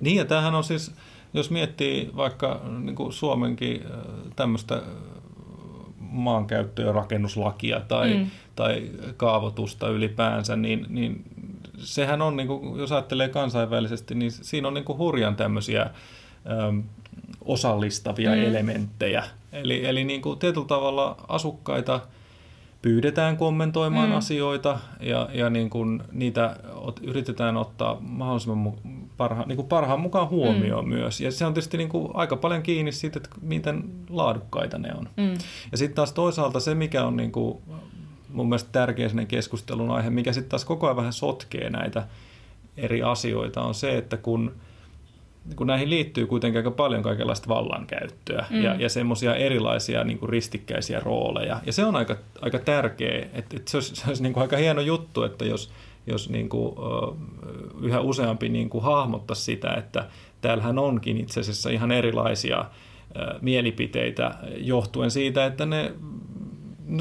Niin 0.00 0.16
ja 0.16 0.24
tämähän 0.24 0.54
on 0.54 0.64
siis, 0.64 0.94
jos 1.34 1.50
miettii 1.50 2.10
vaikka 2.16 2.60
niin 2.84 2.96
kuin 2.96 3.12
Suomenkin 3.12 3.84
tämmöistä 4.36 4.82
maankäyttö- 5.98 6.82
ja 6.82 6.92
rakennuslakia 6.92 7.80
tai, 7.80 8.14
mm. 8.14 8.30
tai 8.56 8.90
kaavoitusta 9.16 9.88
ylipäänsä, 9.88 10.56
niin, 10.56 10.86
niin 10.88 11.24
sehän 11.78 12.22
on, 12.22 12.36
niin 12.36 12.46
kuin, 12.46 12.78
jos 12.78 12.92
ajattelee 12.92 13.28
kansainvälisesti, 13.28 14.14
niin 14.14 14.30
siinä 14.32 14.68
on 14.68 14.74
niin 14.74 14.84
kuin 14.84 14.98
hurjan 14.98 15.36
tämmöisiä 15.36 15.90
osallistavia 17.44 18.30
mm. 18.30 18.42
elementtejä. 18.42 19.24
Eli, 19.52 19.86
eli 19.86 20.04
niin 20.04 20.22
kuin 20.22 20.38
tietyllä 20.38 20.66
tavalla 20.66 21.16
asukkaita 21.28 22.00
pyydetään 22.82 23.36
kommentoimaan 23.36 24.08
mm. 24.08 24.16
asioita 24.16 24.78
ja, 25.00 25.28
ja 25.32 25.50
niin 25.50 25.70
kuin 25.70 26.02
niitä 26.12 26.56
ot, 26.74 27.00
yritetään 27.02 27.56
ottaa 27.56 27.96
mahdollisimman 28.00 28.72
parha, 29.16 29.44
niin 29.46 29.56
kuin 29.56 29.68
parhaan 29.68 30.00
mukaan 30.00 30.28
huomioon 30.28 30.84
mm. 30.84 30.94
myös. 30.94 31.20
Ja 31.20 31.32
se 31.32 31.46
on 31.46 31.54
tietysti 31.54 31.76
niin 31.76 31.88
kuin 31.88 32.08
aika 32.14 32.36
paljon 32.36 32.62
kiinni 32.62 32.92
siitä, 32.92 33.18
että 33.18 33.30
miten 33.40 33.84
laadukkaita 34.10 34.78
ne 34.78 34.94
on. 34.94 35.08
Mm. 35.16 35.32
Ja 35.72 35.78
sitten 35.78 35.94
taas 35.96 36.12
toisaalta 36.12 36.60
se, 36.60 36.74
mikä 36.74 37.04
on 37.04 37.16
niin 37.16 37.32
kuin 37.32 37.58
mun 38.28 38.48
mielestä 38.48 38.68
tärkeä 38.72 39.08
keskustelun 39.28 39.90
aihe, 39.90 40.10
mikä 40.10 40.32
sitten 40.32 40.50
taas 40.50 40.64
koko 40.64 40.86
ajan 40.86 40.96
vähän 40.96 41.12
sotkee 41.12 41.70
näitä 41.70 42.06
eri 42.76 43.02
asioita, 43.02 43.62
on 43.62 43.74
se, 43.74 43.98
että 43.98 44.16
kun– 44.16 44.52
kun 45.56 45.66
näihin 45.66 45.90
liittyy 45.90 46.26
kuitenkin 46.26 46.58
aika 46.58 46.70
paljon 46.70 47.02
kaikenlaista 47.02 47.48
vallankäyttöä 47.48 48.46
mm. 48.50 48.62
ja, 48.62 48.74
ja 48.74 48.88
semmoisia 48.88 49.34
erilaisia 49.34 50.04
niin 50.04 50.18
kuin 50.18 50.28
ristikkäisiä 50.28 51.00
rooleja. 51.00 51.60
Ja 51.66 51.72
se 51.72 51.84
on 51.84 51.96
aika, 51.96 52.16
aika 52.40 52.58
tärkeä, 52.58 53.26
että, 53.32 53.56
että 53.56 53.70
se 53.70 53.76
olisi, 53.76 53.96
se 53.96 54.08
olisi 54.08 54.22
niin 54.22 54.32
kuin 54.32 54.42
aika 54.42 54.56
hieno 54.56 54.80
juttu, 54.80 55.22
että 55.22 55.44
jos, 55.44 55.70
jos 56.06 56.30
niin 56.30 56.48
kuin, 56.48 56.74
yhä 57.82 58.00
useampi 58.00 58.48
niin 58.48 58.70
kuin 58.70 58.84
hahmottaisi 58.84 59.42
sitä, 59.42 59.74
että 59.74 60.08
täällähän 60.40 60.78
onkin 60.78 61.20
itse 61.20 61.40
asiassa 61.40 61.70
ihan 61.70 61.90
erilaisia 61.92 62.64
mielipiteitä 63.40 64.34
johtuen 64.56 65.10
siitä, 65.10 65.46
että 65.46 65.66
ne 65.66 65.92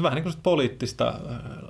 vähän 0.02 0.14
niin 0.14 0.22
kuin 0.22 0.34
poliittista 0.42 1.14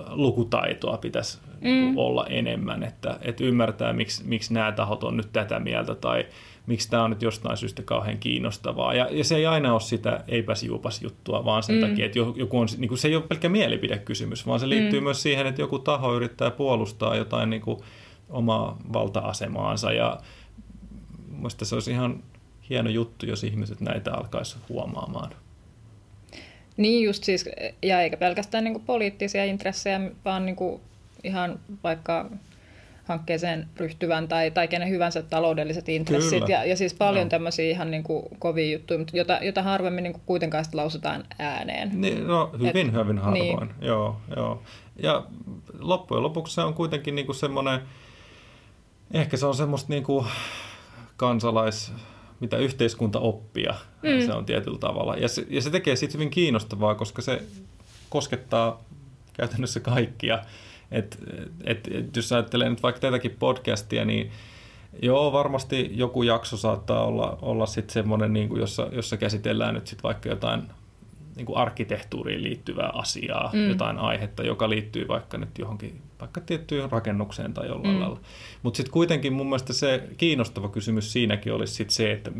lukutaitoa 0.09 0.97
pitäisi 0.97 1.37
mm. 1.65 1.97
olla 1.97 2.25
enemmän, 2.27 2.83
että, 2.83 3.19
että 3.21 3.43
ymmärtää, 3.43 3.93
miksi, 3.93 4.23
miksi 4.27 4.53
nämä 4.53 4.71
tahot 4.71 5.03
on 5.03 5.17
nyt 5.17 5.29
tätä 5.33 5.59
mieltä 5.59 5.95
tai 5.95 6.25
miksi 6.67 6.89
tämä 6.89 7.03
on 7.03 7.09
nyt 7.09 7.21
jostain 7.21 7.57
syystä 7.57 7.81
kauhean 7.81 8.17
kiinnostavaa. 8.17 8.93
Ja, 8.93 9.07
ja 9.11 9.23
se 9.23 9.35
ei 9.35 9.45
aina 9.45 9.73
ole 9.73 9.81
sitä 9.81 10.23
eipäs 10.27 10.63
juupas 10.63 11.01
juttua, 11.01 11.45
vaan 11.45 11.63
sen 11.63 11.75
mm. 11.75 11.81
takia, 11.81 12.05
että 12.05 12.19
joku 12.19 12.59
on, 12.59 12.67
niin 12.77 12.89
kuin, 12.89 12.97
se 12.97 13.07
ei 13.07 13.15
ole 13.15 13.23
pelkkä 13.27 13.49
mielipidekysymys, 13.49 14.47
vaan 14.47 14.59
se 14.59 14.69
liittyy 14.69 14.99
mm. 14.99 15.03
myös 15.03 15.21
siihen, 15.21 15.47
että 15.47 15.61
joku 15.61 15.79
taho 15.79 16.15
yrittää 16.15 16.51
puolustaa 16.51 17.15
jotain 17.15 17.49
niin 17.49 17.61
kuin, 17.61 17.79
omaa 18.29 18.77
valta-asemaansa. 18.93 19.91
Ja 19.91 20.17
minusta 21.31 21.65
se 21.65 21.75
olisi 21.75 21.91
ihan 21.91 22.23
hieno 22.69 22.89
juttu, 22.89 23.25
jos 23.25 23.43
ihmiset 23.43 23.81
näitä 23.81 24.13
alkaisi 24.13 24.57
huomaamaan. 24.69 25.31
Niin 26.77 27.05
just 27.05 27.23
siis, 27.23 27.49
ja 27.83 28.01
eikä 28.01 28.17
pelkästään 28.17 28.63
niin 28.63 28.73
kuin 28.73 28.85
poliittisia 28.85 29.45
intressejä, 29.45 30.01
vaan 30.25 30.45
niin 30.45 30.55
kuin 30.55 30.81
ihan 31.25 31.59
vaikka 31.83 32.29
hankkeeseen 33.05 33.67
ryhtyvän 33.77 34.27
tai, 34.27 34.51
tai 34.51 34.67
kenen 34.67 34.89
hyvänsä 34.89 35.21
taloudelliset 35.21 35.89
intressit. 35.89 36.49
Ja, 36.49 36.65
ja 36.65 36.75
siis 36.77 36.93
paljon 36.93 37.25
no. 37.25 37.29
tämmöisiä 37.29 37.69
ihan 37.69 37.91
niin 37.91 38.03
kuin 38.03 38.25
kovia 38.39 38.71
juttuja, 38.71 38.99
mutta 38.99 39.17
jota, 39.17 39.39
jota 39.41 39.63
harvemmin 39.63 40.03
niin 40.03 40.13
kuin 40.13 40.23
kuitenkaan 40.25 40.65
sitten 40.65 40.77
lausutaan 40.77 41.23
ääneen. 41.39 42.01
Niin, 42.01 42.27
no 42.27 42.49
hyvin, 42.53 42.87
Et, 42.87 42.93
hyvin 42.93 43.17
harvoin, 43.17 43.67
niin. 43.67 43.87
joo, 43.87 44.21
joo. 44.35 44.61
Ja 45.03 45.25
loppujen 45.79 46.23
lopuksi 46.23 46.55
se 46.55 46.61
on 46.61 46.73
kuitenkin 46.73 47.15
niin 47.15 47.25
kuin 47.25 47.35
semmoinen, 47.35 47.79
ehkä 49.13 49.37
se 49.37 49.45
on 49.45 49.55
semmoista 49.55 49.93
niin 49.93 50.03
kuin 50.03 50.25
kansalais 51.17 51.93
mitä 52.39 52.57
yhteiskunta 52.57 53.19
oppia 53.19 53.75
mm. 54.03 54.25
se 54.25 54.33
on 54.33 54.45
tietyllä 54.45 54.77
tavalla. 54.77 55.15
Ja 55.15 55.27
se, 55.27 55.45
ja 55.49 55.61
se 55.61 55.69
tekee 55.69 55.95
siitä 55.95 56.13
hyvin 56.13 56.29
kiinnostavaa, 56.29 56.95
koska 56.95 57.21
se 57.21 57.43
koskettaa 58.09 58.83
käytännössä 59.33 59.79
kaikkia. 59.79 60.43
Et, 60.91 61.19
et, 61.63 61.89
et 61.91 62.15
jos 62.15 62.31
ajattelee 62.31 62.69
nyt 62.69 62.83
vaikka 62.83 63.01
tätäkin 63.01 63.35
podcastia, 63.39 64.05
niin 64.05 64.31
joo, 65.01 65.31
varmasti 65.31 65.91
joku 65.93 66.23
jakso 66.23 66.57
saattaa 66.57 67.05
olla, 67.05 67.37
olla 67.41 67.65
sitten 67.65 67.93
semmoinen, 67.93 68.33
niin 68.33 68.49
kuin 68.49 68.59
jossa, 68.59 68.87
jossa 68.91 69.17
käsitellään 69.17 69.73
nyt 69.73 69.87
sitten 69.87 70.03
vaikka 70.03 70.29
jotain 70.29 70.63
niin 71.35 71.45
kuin 71.45 71.57
arkkitehtuuriin 71.57 72.43
liittyvää 72.43 72.89
asiaa, 72.93 73.49
mm. 73.53 73.69
jotain 73.69 73.97
aihetta, 73.97 74.43
joka 74.43 74.69
liittyy 74.69 75.07
vaikka 75.07 75.37
nyt 75.37 75.57
johonkin 75.59 76.01
vaikka 76.19 76.41
tiettyyn 76.41 76.91
rakennukseen 76.91 77.53
tai 77.53 77.67
jollain 77.67 77.95
mm. 77.95 78.01
lailla. 78.01 78.19
Mutta 78.63 78.77
sitten 78.77 78.93
kuitenkin 78.93 79.33
mun 79.33 79.45
mielestä 79.45 79.73
se 79.73 80.03
kiinnostava 80.17 80.69
kysymys 80.69 81.13
siinäkin 81.13 81.53
olisi 81.53 81.73
sit 81.73 81.89
se, 81.89 82.11
että 82.11 82.31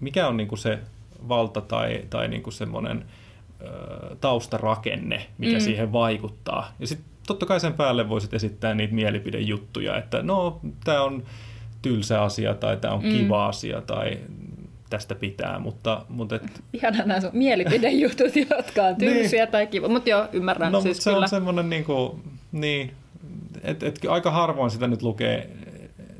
mikä 0.00 0.28
on 0.28 0.36
niinku 0.36 0.56
se 0.56 0.78
valta 1.28 1.60
tai, 1.60 2.04
tai 2.10 2.28
niinku 2.28 2.50
semmoinen 2.50 3.04
taustarakenne, 4.20 5.26
mikä 5.38 5.56
mm. 5.56 5.60
siihen 5.60 5.92
vaikuttaa. 5.92 6.72
Ja 6.78 6.86
sitten 6.86 7.11
totta 7.26 7.46
kai 7.46 7.60
sen 7.60 7.72
päälle 7.72 8.08
voisit 8.08 8.34
esittää 8.34 8.74
niitä 8.74 8.94
mielipidejuttuja, 8.94 9.98
että 9.98 10.22
no, 10.22 10.60
tämä 10.84 11.02
on 11.02 11.22
tylsä 11.82 12.22
asia 12.22 12.54
tai 12.54 12.76
tämä 12.76 12.94
on 12.94 13.04
mm. 13.04 13.12
kiva 13.12 13.46
asia 13.46 13.80
tai 13.80 14.18
tästä 14.90 15.14
pitää, 15.14 15.58
mutta... 15.58 16.04
mutta 16.08 16.36
et... 16.36 16.42
Ihana 16.72 17.04
nämä 17.04 17.20
sun 17.20 17.30
mielipidejutut, 17.32 18.36
jotka 18.56 18.82
on 18.82 18.96
tylsiä 18.96 19.44
niin. 19.44 19.52
tai 19.52 19.66
kiva, 19.66 19.88
mutta 19.88 20.10
joo, 20.10 20.28
ymmärrän. 20.32 20.72
No, 20.72 20.80
siis 20.80 21.04
se 21.04 21.10
kyllä. 21.10 21.22
on 21.22 21.28
semmoinen 21.28 21.70
niin 21.70 21.84
kuin, 21.84 22.22
niin, 22.52 22.92
että 23.62 23.86
et, 23.86 24.00
aika 24.08 24.30
harvoin 24.30 24.70
sitä 24.70 24.86
nyt 24.86 25.02
lukee 25.02 25.50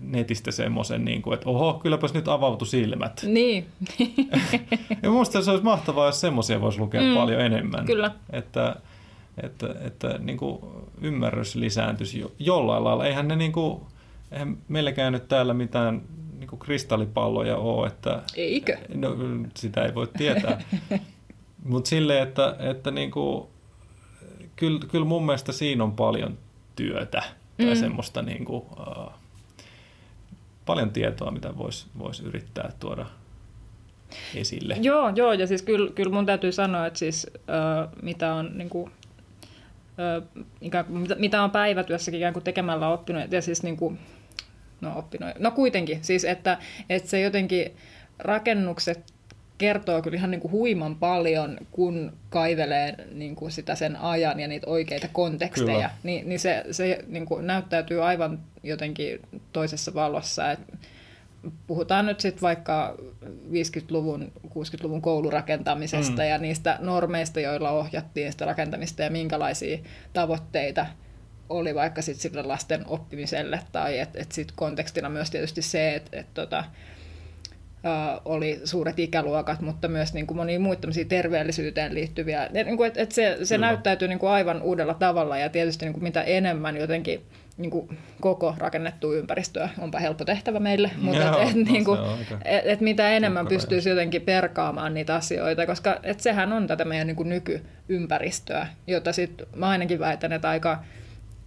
netistä 0.00 0.50
semmoisen, 0.50 1.04
niin 1.04 1.22
kuin, 1.22 1.34
että 1.34 1.48
oho, 1.48 1.74
kylläpäs 1.74 2.14
nyt 2.14 2.28
avautu 2.28 2.64
silmät. 2.64 3.22
Niin. 3.26 3.66
ja 5.02 5.10
minusta 5.10 5.42
se 5.42 5.50
olisi 5.50 5.64
mahtavaa, 5.64 6.06
jos 6.06 6.20
semmoisia 6.20 6.60
voisi 6.60 6.78
lukea 6.78 7.02
mm, 7.02 7.14
paljon 7.14 7.40
enemmän. 7.40 7.86
Kyllä. 7.86 8.10
Että, 8.30 8.76
että, 9.42 9.74
että 9.80 10.18
niin 10.18 10.38
kuin 10.38 10.58
ymmärrys 11.00 11.54
lisääntyisi 11.54 12.20
jo, 12.20 12.32
jollain 12.38 12.84
lailla. 12.84 13.06
Eihän 13.06 13.28
ne 13.28 13.36
niin 13.36 13.52
kuin, 13.52 13.80
eihän 14.32 14.56
meilläkään 14.68 15.12
nyt 15.12 15.28
täällä 15.28 15.54
mitään 15.54 16.02
niin 16.38 16.48
kuin 16.48 16.60
kristallipalloja 16.60 17.56
ole. 17.56 17.86
Että, 17.86 18.22
Eikö? 18.36 18.78
No, 18.94 19.16
sitä 19.56 19.84
ei 19.84 19.94
voi 19.94 20.08
tietää. 20.18 20.62
Mutta 21.64 21.88
silleen, 21.88 22.22
että, 22.22 22.56
että 22.58 22.90
niin 22.90 23.10
kuin, 23.10 23.46
kyllä, 24.56 24.80
kyllä 24.90 25.04
mun 25.04 25.26
mielestä 25.26 25.52
siinä 25.52 25.84
on 25.84 25.92
paljon 25.92 26.38
työtä 26.76 27.22
tai 27.56 27.74
mm. 27.74 27.80
semmoista 27.80 28.22
niin 28.22 28.44
kuin, 28.44 28.62
uh, 28.62 29.12
paljon 30.66 30.90
tietoa, 30.90 31.30
mitä 31.30 31.56
voisi 31.58 31.86
vois 31.98 32.20
yrittää 32.20 32.72
tuoda 32.80 33.06
esille. 34.34 34.76
Joo, 34.80 35.12
joo 35.14 35.32
ja 35.32 35.46
siis 35.46 35.62
kyllä, 35.62 35.90
kyllä 35.94 36.12
mun 36.12 36.26
täytyy 36.26 36.52
sanoa, 36.52 36.86
että 36.86 36.98
siis 36.98 37.26
uh, 37.34 38.02
mitä 38.02 38.34
on 38.34 38.50
niin 38.54 38.70
kuin, 38.70 38.92
ikään 40.60 40.84
kuin, 40.84 40.98
mitä, 40.98 41.14
mitä 41.14 41.42
on 41.42 41.50
päivätyössäkin 41.50 42.18
ikään 42.18 42.32
kuin 42.32 42.44
tekemällä 42.44 42.88
oppinut, 42.88 43.32
ja 43.32 43.42
siis 43.42 43.62
niin 43.62 43.76
kuin, 43.76 43.98
no 44.80 44.98
oppinut, 44.98 45.30
no 45.38 45.50
kuitenkin, 45.50 45.98
siis 46.02 46.24
että, 46.24 46.58
että 46.90 47.10
se 47.10 47.20
jotenkin 47.20 47.76
rakennukset 48.18 49.12
kertoo 49.58 50.02
kyllä 50.02 50.16
ihan 50.16 50.30
niin 50.30 50.40
kuin 50.40 50.52
huiman 50.52 50.96
paljon, 50.96 51.58
kun 51.70 52.12
kaivelee 52.30 52.94
niin 53.12 53.34
kuin 53.36 53.52
sitä 53.52 53.74
sen 53.74 53.96
ajan 53.96 54.40
ja 54.40 54.48
niitä 54.48 54.66
oikeita 54.66 55.08
konteksteja. 55.12 55.90
Niin, 56.02 56.28
niin 56.28 56.40
se, 56.40 56.64
se 56.70 57.04
niin 57.08 57.26
kuin 57.26 57.46
näyttäytyy 57.46 58.04
aivan 58.04 58.38
jotenkin 58.62 59.20
toisessa 59.52 59.94
valossa. 59.94 60.50
Et 60.50 60.60
puhutaan 61.66 62.06
nyt 62.06 62.20
sitten 62.20 62.42
vaikka 62.42 62.96
50-luvun, 63.24 64.32
60-luvun 64.46 65.02
koulurakentamisesta 65.02 66.22
mm. 66.22 66.28
ja 66.28 66.38
niistä 66.38 66.78
normeista, 66.80 67.40
joilla 67.40 67.70
ohjattiin 67.70 68.32
sitä 68.32 68.44
rakentamista 68.44 69.02
ja 69.02 69.10
minkälaisia 69.10 69.78
tavoitteita 70.12 70.86
oli 71.48 71.74
vaikka 71.74 72.02
sitten 72.02 72.22
sille 72.22 72.42
lasten 72.42 72.84
oppimiselle. 72.86 73.60
Tai 73.72 73.98
että 73.98 74.18
et 74.22 74.32
sitten 74.32 74.56
kontekstina 74.56 75.08
myös 75.08 75.30
tietysti 75.30 75.62
se, 75.62 75.94
että 75.94 76.20
et 76.20 76.26
tota, 76.34 76.64
oli 78.24 78.60
suuret 78.64 78.98
ikäluokat, 78.98 79.60
mutta 79.60 79.88
myös 79.88 80.14
niin 80.14 80.26
kuin 80.26 80.36
monia 80.36 80.60
muita 80.60 80.88
terveellisyyteen 81.08 81.94
liittyviä. 81.94 82.48
Niin 82.52 82.76
kuin, 82.76 82.86
että, 82.86 83.02
että 83.02 83.14
se, 83.14 83.38
se 83.42 83.58
näyttäytyy 83.58 84.08
niin 84.08 84.18
kuin 84.18 84.30
aivan 84.30 84.62
uudella 84.62 84.94
tavalla 84.94 85.38
ja 85.38 85.48
tietysti 85.48 85.84
niin 85.84 85.92
kuin 85.92 86.02
mitä 86.02 86.22
enemmän 86.22 86.76
jotenkin 86.76 87.22
niin 87.56 87.70
kuin 87.70 87.98
koko 88.20 88.54
rakennettua 88.58 89.14
ympäristöä, 89.14 89.68
onpa 89.78 89.98
helppo 89.98 90.24
tehtävä 90.24 90.60
meille, 90.60 90.90
mutta 90.96 91.22
Joo, 91.22 91.38
et, 91.38 91.48
et, 91.48 91.54
no, 91.54 91.72
niin 91.72 91.84
kuin, 91.84 91.98
et, 92.44 92.62
et 92.64 92.80
mitä 92.80 93.10
enemmän 93.10 93.46
pystyisi 93.46 93.88
jotenkin 93.88 94.22
perkaamaan 94.22 94.94
niitä 94.94 95.14
asioita, 95.14 95.66
koska 95.66 95.96
et 96.02 96.20
sehän 96.20 96.52
on 96.52 96.66
tätä 96.66 96.84
meidän 96.84 97.06
niin 97.06 97.16
kuin 97.16 97.28
nykyympäristöä, 97.28 98.66
jota 98.86 99.12
sitten 99.12 99.46
mä 99.56 99.68
ainakin 99.68 99.98
väitän, 99.98 100.32
että 100.32 100.48
aika 100.48 100.84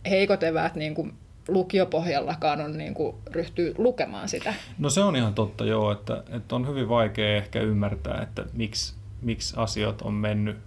heikot 0.10 0.44
eväät 0.44 0.76
niin 0.76 0.96
kuin 0.96 1.14
lukiopohjallakaan 1.48 2.62
on 2.62 2.78
niin 2.78 2.94
kuin 2.94 3.16
ryhtyy 3.32 3.76
lukemaan 3.78 4.30
sitä. 4.30 4.54
No 4.80 4.90
se 4.90 5.02
on 5.02 5.16
ihan 5.16 5.34
totta 5.34 5.66
joo, 5.66 5.92
että, 5.92 6.24
että 6.30 6.56
on 6.56 6.68
hyvin 6.68 6.90
vaikea 6.90 7.38
ehkä 7.38 7.60
ymmärtää, 7.60 8.22
että 8.22 8.46
miksi, 8.54 8.96
miksi 9.22 9.54
asiat 9.58 10.02
on 10.02 10.14
mennyt, 10.14 10.58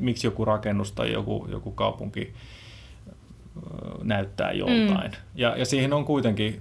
miksi 0.00 0.26
joku 0.26 0.44
rakennus 0.44 0.92
tai 0.92 1.12
joku, 1.12 1.46
joku 1.50 1.70
kaupunki 1.70 2.34
näyttää 4.02 4.52
joltain. 4.52 5.10
Mm. 5.10 5.16
Ja, 5.34 5.56
ja 5.56 5.66
siihen 5.66 5.92
on 5.92 6.04
kuitenkin 6.04 6.60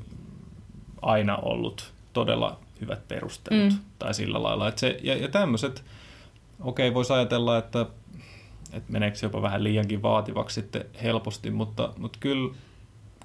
aina 1.02 1.38
ollut 1.38 1.94
todella 2.14 2.60
hyvät 2.82 3.08
perustelut 3.08 3.74
mm. 3.74 3.80
tai 4.00 4.14
sillä 4.14 4.44
lailla. 4.44 4.68
Että 4.68 4.80
se, 4.80 5.00
ja, 5.04 5.18
ja 5.18 5.28
tämmöiset, 5.28 5.84
okei 6.60 6.88
okay, 6.88 6.94
voisi 6.94 7.14
ajatella, 7.14 7.58
että, 7.58 7.86
että 8.74 8.92
meneekö 8.92 9.18
jopa 9.22 9.42
vähän 9.42 9.64
liiankin 9.64 10.02
vaativaksi 10.02 10.54
sitten 10.54 10.86
helposti, 11.04 11.52
mutta, 11.52 11.94
mutta 11.98 12.20
kyllä 12.22 12.54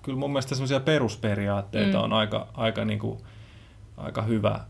kyllä 0.05 0.19
mun 0.19 0.31
mielestä 0.31 0.55
semmoisia 0.55 0.81
perusperiaatteita 0.81 1.99
mm. 1.99 2.05
on 2.05 2.13
aika, 2.13 2.47
aika, 2.55 2.85
niin 2.85 2.99
kuin, 2.99 3.19
aika 3.97 4.23
hyvä, 4.23 4.61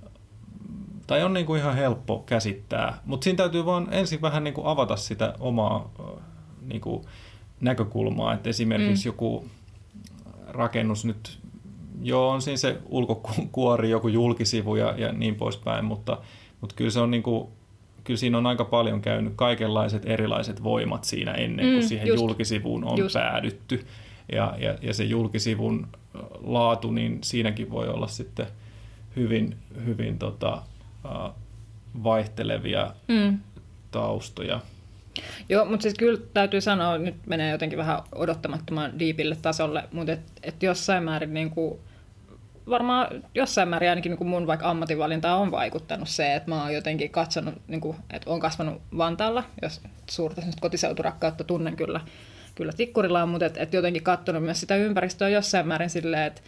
tai 1.06 1.24
on 1.24 1.32
niin 1.32 1.46
kuin 1.46 1.60
ihan 1.60 1.74
helppo 1.74 2.22
käsittää, 2.26 2.98
mutta 3.04 3.24
siinä 3.24 3.36
täytyy 3.36 3.64
vaan 3.64 3.88
ensin 3.90 4.22
vähän 4.22 4.44
niin 4.44 4.54
kuin 4.54 4.66
avata 4.66 4.96
sitä 4.96 5.34
omaa 5.40 5.90
niin 6.62 6.80
kuin 6.80 7.04
näkökulmaa, 7.60 8.34
että 8.34 8.50
esimerkiksi 8.50 9.04
mm. 9.04 9.08
joku 9.08 9.48
rakennus 10.46 11.04
nyt, 11.04 11.38
joo 12.02 12.28
on 12.28 12.42
siinä 12.42 12.56
se 12.56 12.78
ulkokuori, 12.86 13.90
joku 13.90 14.08
julkisivu 14.08 14.76
ja, 14.76 14.94
ja 14.96 15.12
niin 15.12 15.34
poispäin, 15.34 15.84
mutta, 15.84 16.18
mutta 16.60 16.74
kyllä 16.74 16.90
se 16.90 17.00
on 17.00 17.10
niin 17.10 17.22
kuin, 17.22 17.48
kyllä 18.04 18.18
siinä 18.18 18.38
on 18.38 18.46
aika 18.46 18.64
paljon 18.64 19.00
käynyt 19.00 19.32
kaikenlaiset 19.36 20.06
erilaiset 20.06 20.62
voimat 20.62 21.04
siinä 21.04 21.32
ennen 21.32 21.66
kuin 21.66 21.82
mm, 21.82 21.88
siihen 21.88 22.08
just, 22.08 22.20
julkisivuun 22.20 22.84
on 22.84 22.98
just. 22.98 23.12
päädytty 23.12 23.86
ja, 24.32 24.54
ja, 24.58 24.78
ja 24.82 24.94
se 24.94 25.04
julkisivun 25.04 25.88
laatu, 26.40 26.90
niin 26.90 27.18
siinäkin 27.22 27.70
voi 27.70 27.88
olla 27.88 28.06
sitten 28.06 28.46
hyvin, 29.16 29.56
hyvin 29.84 30.18
tota, 30.18 30.62
vaihtelevia 32.04 32.94
mm. 33.08 33.38
taustoja. 33.90 34.60
Joo, 35.48 35.64
mutta 35.64 35.82
siis 35.82 35.94
kyllä 35.94 36.20
täytyy 36.34 36.60
sanoa, 36.60 36.98
nyt 36.98 37.26
menee 37.26 37.50
jotenkin 37.50 37.78
vähän 37.78 38.02
odottamattoman 38.14 38.98
diipille 38.98 39.36
tasolle, 39.42 39.84
mutta 39.92 40.12
et, 40.12 40.20
et 40.42 40.62
jossain 40.62 41.02
määrin 41.02 41.34
niin 41.34 41.50
kuin, 41.50 41.78
varmaan 42.68 43.24
jossain 43.34 43.68
määrin 43.68 43.90
ainakin 43.90 44.10
niin 44.10 44.18
kuin 44.18 44.28
mun 44.28 44.46
vaikka 44.46 44.70
ammatinvalinta 44.70 45.34
on 45.34 45.50
vaikuttanut 45.50 46.08
se, 46.08 46.34
että 46.34 46.50
mä 46.50 46.62
oon 46.62 46.74
jotenkin 46.74 47.10
katsonut, 47.10 47.54
niin 47.68 47.80
kuin, 47.80 47.96
että 48.10 48.30
on 48.30 48.40
kasvanut 48.40 48.82
Vantaalla, 48.96 49.44
jos 49.62 49.80
suurta 50.10 50.42
kotiseuturakkautta 50.60 51.44
tunnen 51.44 51.76
kyllä 51.76 52.00
kyllä 52.54 52.72
tikkurilla 52.72 53.26
mutta 53.26 53.46
et, 53.46 53.56
et 53.56 53.74
jotenkin 53.74 54.02
katsonut 54.02 54.42
myös 54.42 54.60
sitä 54.60 54.76
ympäristöä 54.76 55.28
jossain 55.28 55.68
määrin 55.68 55.90
silleen, 55.90 56.22
että 56.22 56.40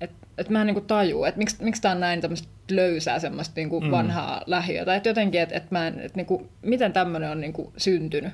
et, 0.00 0.10
et 0.38 0.48
mä 0.48 0.60
en 0.60 0.66
niinku 0.66 0.80
tajuu, 0.80 1.24
että 1.24 1.38
miksi, 1.38 1.56
miksi 1.64 1.82
tämä 1.82 1.92
on 1.92 2.00
näin 2.00 2.20
tämmöistä 2.20 2.48
löysää 2.70 3.18
semmoista 3.18 3.52
niinku 3.56 3.80
mm. 3.80 3.90
vanhaa 3.90 4.42
lähiötä. 4.46 4.96
Että 4.96 5.08
jotenkin, 5.08 5.40
että 5.40 5.54
et 5.54 5.70
mä 5.70 5.86
en, 5.86 6.00
et 6.00 6.14
niinku, 6.14 6.48
miten 6.62 6.92
tämmöinen 6.92 7.30
on 7.30 7.40
niinku 7.40 7.72
syntynyt. 7.76 8.32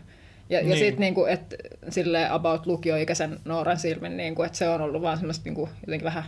Ja, 0.50 0.60
niin. 0.60 0.70
ja 0.70 0.76
sitten 0.76 1.00
niinku, 1.00 1.24
että 1.24 1.56
sille 1.88 2.28
about 2.30 2.66
lukioikäisen 2.66 3.40
Nooran 3.44 3.78
silmin, 3.78 4.16
niinku, 4.16 4.42
että 4.42 4.58
se 4.58 4.68
on 4.68 4.80
ollut 4.80 5.02
vaan 5.02 5.18
semmoista 5.18 5.44
niinku, 5.44 5.68
jotenkin 5.86 6.04
vähän 6.04 6.24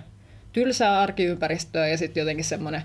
tylsää 0.52 1.00
arkiympäristöä 1.00 1.88
ja 1.88 1.98
sitten 1.98 2.20
jotenkin 2.20 2.44
semmoinen 2.44 2.82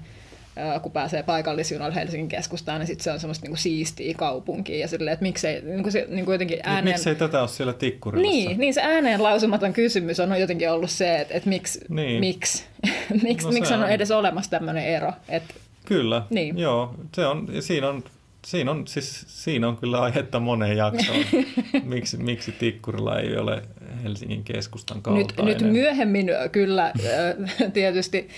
kun 0.82 0.92
pääsee 0.92 1.24
paikallisjunalla 1.24 1.94
Helsingin 1.94 2.30
keskustaan, 2.30 2.80
niin 2.80 2.88
sitten 2.88 3.04
se 3.04 3.12
on 3.12 3.20
semmoista 3.20 3.44
niinku 3.44 3.58
siistiä 3.58 4.14
kaupunkia 4.18 4.78
ja 4.78 4.88
silleen, 4.88 5.14
että 5.14 5.24
miksei 5.24 5.62
niinku 5.62 5.92
se, 5.92 6.06
niinku 6.10 6.32
jotenkin 6.32 6.60
ääneen... 6.64 6.96
Miksei 6.96 7.16
tätä 7.16 7.42
ole 7.42 7.48
siellä 7.48 7.74
tikkurilassa? 7.74 8.32
Niin, 8.32 8.60
niin 8.60 8.74
se 8.74 8.82
ääneen 8.82 9.24
lausumaton 9.24 9.74
kysymys 9.74 10.20
on 10.20 10.40
jotenkin 10.40 10.72
ollut 10.72 10.90
se, 10.90 11.20
että, 11.20 11.34
että 11.34 11.50
miksi, 11.50 11.80
niin. 11.90 12.20
miksi, 12.20 12.64
miksi, 13.24 13.48
no 13.48 13.54
miksi 13.54 13.74
on, 13.74 13.90
edes 13.90 14.12
olemassa 14.12 14.52
tämmöinen 14.52 14.86
ero. 14.86 15.14
Että, 15.30 15.54
Kyllä, 15.86 16.22
niin. 16.30 16.58
joo. 16.58 16.96
Se 17.16 17.26
on, 17.26 17.48
siinä 17.60 17.90
on 17.90 18.04
Siinä 18.46 18.72
on, 18.72 18.88
siis, 18.88 19.26
siinä 19.28 19.68
on 19.68 19.78
kyllä 19.78 20.02
aihetta 20.02 20.40
moneen 20.40 20.78
jaksoon, 20.78 21.20
miksi, 21.84 22.18
miksi 22.18 22.52
Tikkurilla 22.52 23.20
ei 23.20 23.38
ole 23.38 23.62
Helsingin 24.04 24.44
keskustan 24.44 25.02
kaltainen. 25.02 25.46
Nyt, 25.46 25.62
nyt 25.62 25.72
myöhemmin 25.72 26.30
kyllä 26.52 26.94
tietysti 27.74 28.30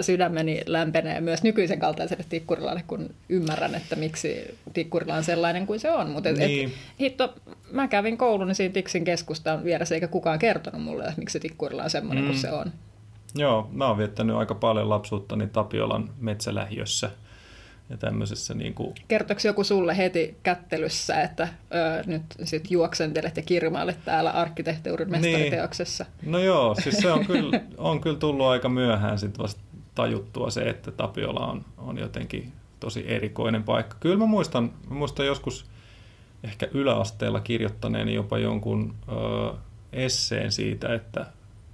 sydämeni 0.00 0.60
lämpenee 0.66 1.20
myös 1.20 1.42
nykyisen 1.42 1.78
kaltaiselle 1.78 2.24
Tikkurilalle, 2.28 2.84
kun 2.86 3.10
ymmärrän, 3.28 3.74
että 3.74 3.96
miksi 3.96 4.58
Tikkurila 4.72 5.14
on 5.14 5.24
sellainen 5.24 5.66
kuin 5.66 5.80
se 5.80 5.90
on. 5.90 6.10
Mutta 6.10 6.32
niin. 6.32 6.68
et, 6.68 6.74
hitto, 7.00 7.34
mä 7.70 7.88
kävin 7.88 8.18
koulun 8.18 8.54
siinä 8.54 8.72
Tiksin 8.72 9.04
keskustan 9.04 9.64
vieressä, 9.64 9.94
eikä 9.94 10.08
kukaan 10.08 10.38
kertonut 10.38 10.82
mulle, 10.82 11.04
että 11.04 11.18
miksi 11.18 11.40
Tikkurila 11.40 11.82
on 11.82 11.90
sellainen 11.90 12.24
mm. 12.24 12.28
kuin 12.28 12.38
se 12.38 12.52
on. 12.52 12.72
Joo, 13.34 13.68
mä 13.72 13.88
oon 13.88 13.98
viettänyt 13.98 14.36
aika 14.36 14.54
paljon 14.54 14.88
lapsuuttani 14.88 15.46
Tapiolan 15.46 16.10
metsälähiössä– 16.20 17.10
ja 17.90 17.96
tämmöisessä 17.96 18.54
niin 18.54 18.74
kuin... 18.74 18.94
Kertoiko 19.08 19.40
joku 19.44 19.64
sulle 19.64 19.96
heti 19.96 20.36
kättelyssä, 20.42 21.22
että 21.22 21.48
ö, 21.74 22.02
nyt 22.06 22.22
sit 22.44 22.70
juoksentelet 22.70 23.36
ja 23.36 23.42
kirmailet 23.42 24.04
täällä 24.04 24.30
arkkitehtuurin 24.30 25.10
niin. 25.10 25.22
mestariteoksessa? 25.22 26.06
Niin. 26.22 26.32
No 26.32 26.38
joo, 26.38 26.74
siis 26.74 26.96
se 26.96 27.12
on 27.12 27.26
kyllä, 27.26 27.60
on 27.78 28.00
kyllä 28.00 28.18
tullut 28.18 28.46
aika 28.46 28.68
myöhään 28.68 29.18
sit 29.18 29.38
vasta 29.38 29.60
tajuttua 29.94 30.50
se, 30.50 30.62
että 30.62 30.90
Tapiola 30.90 31.46
on, 31.46 31.64
on 31.78 31.98
jotenkin 31.98 32.52
tosi 32.80 33.04
erikoinen 33.06 33.62
paikka. 33.62 33.96
Kyllä 34.00 34.16
mä 34.16 34.26
muistan, 34.26 34.72
mä 34.88 34.94
muistan 34.94 35.26
joskus 35.26 35.66
ehkä 36.44 36.68
yläasteella 36.74 37.40
kirjoittaneeni 37.40 38.14
jopa 38.14 38.38
jonkun 38.38 38.94
ö, 39.08 39.56
esseen 39.92 40.52
siitä, 40.52 40.94
että 40.94 41.26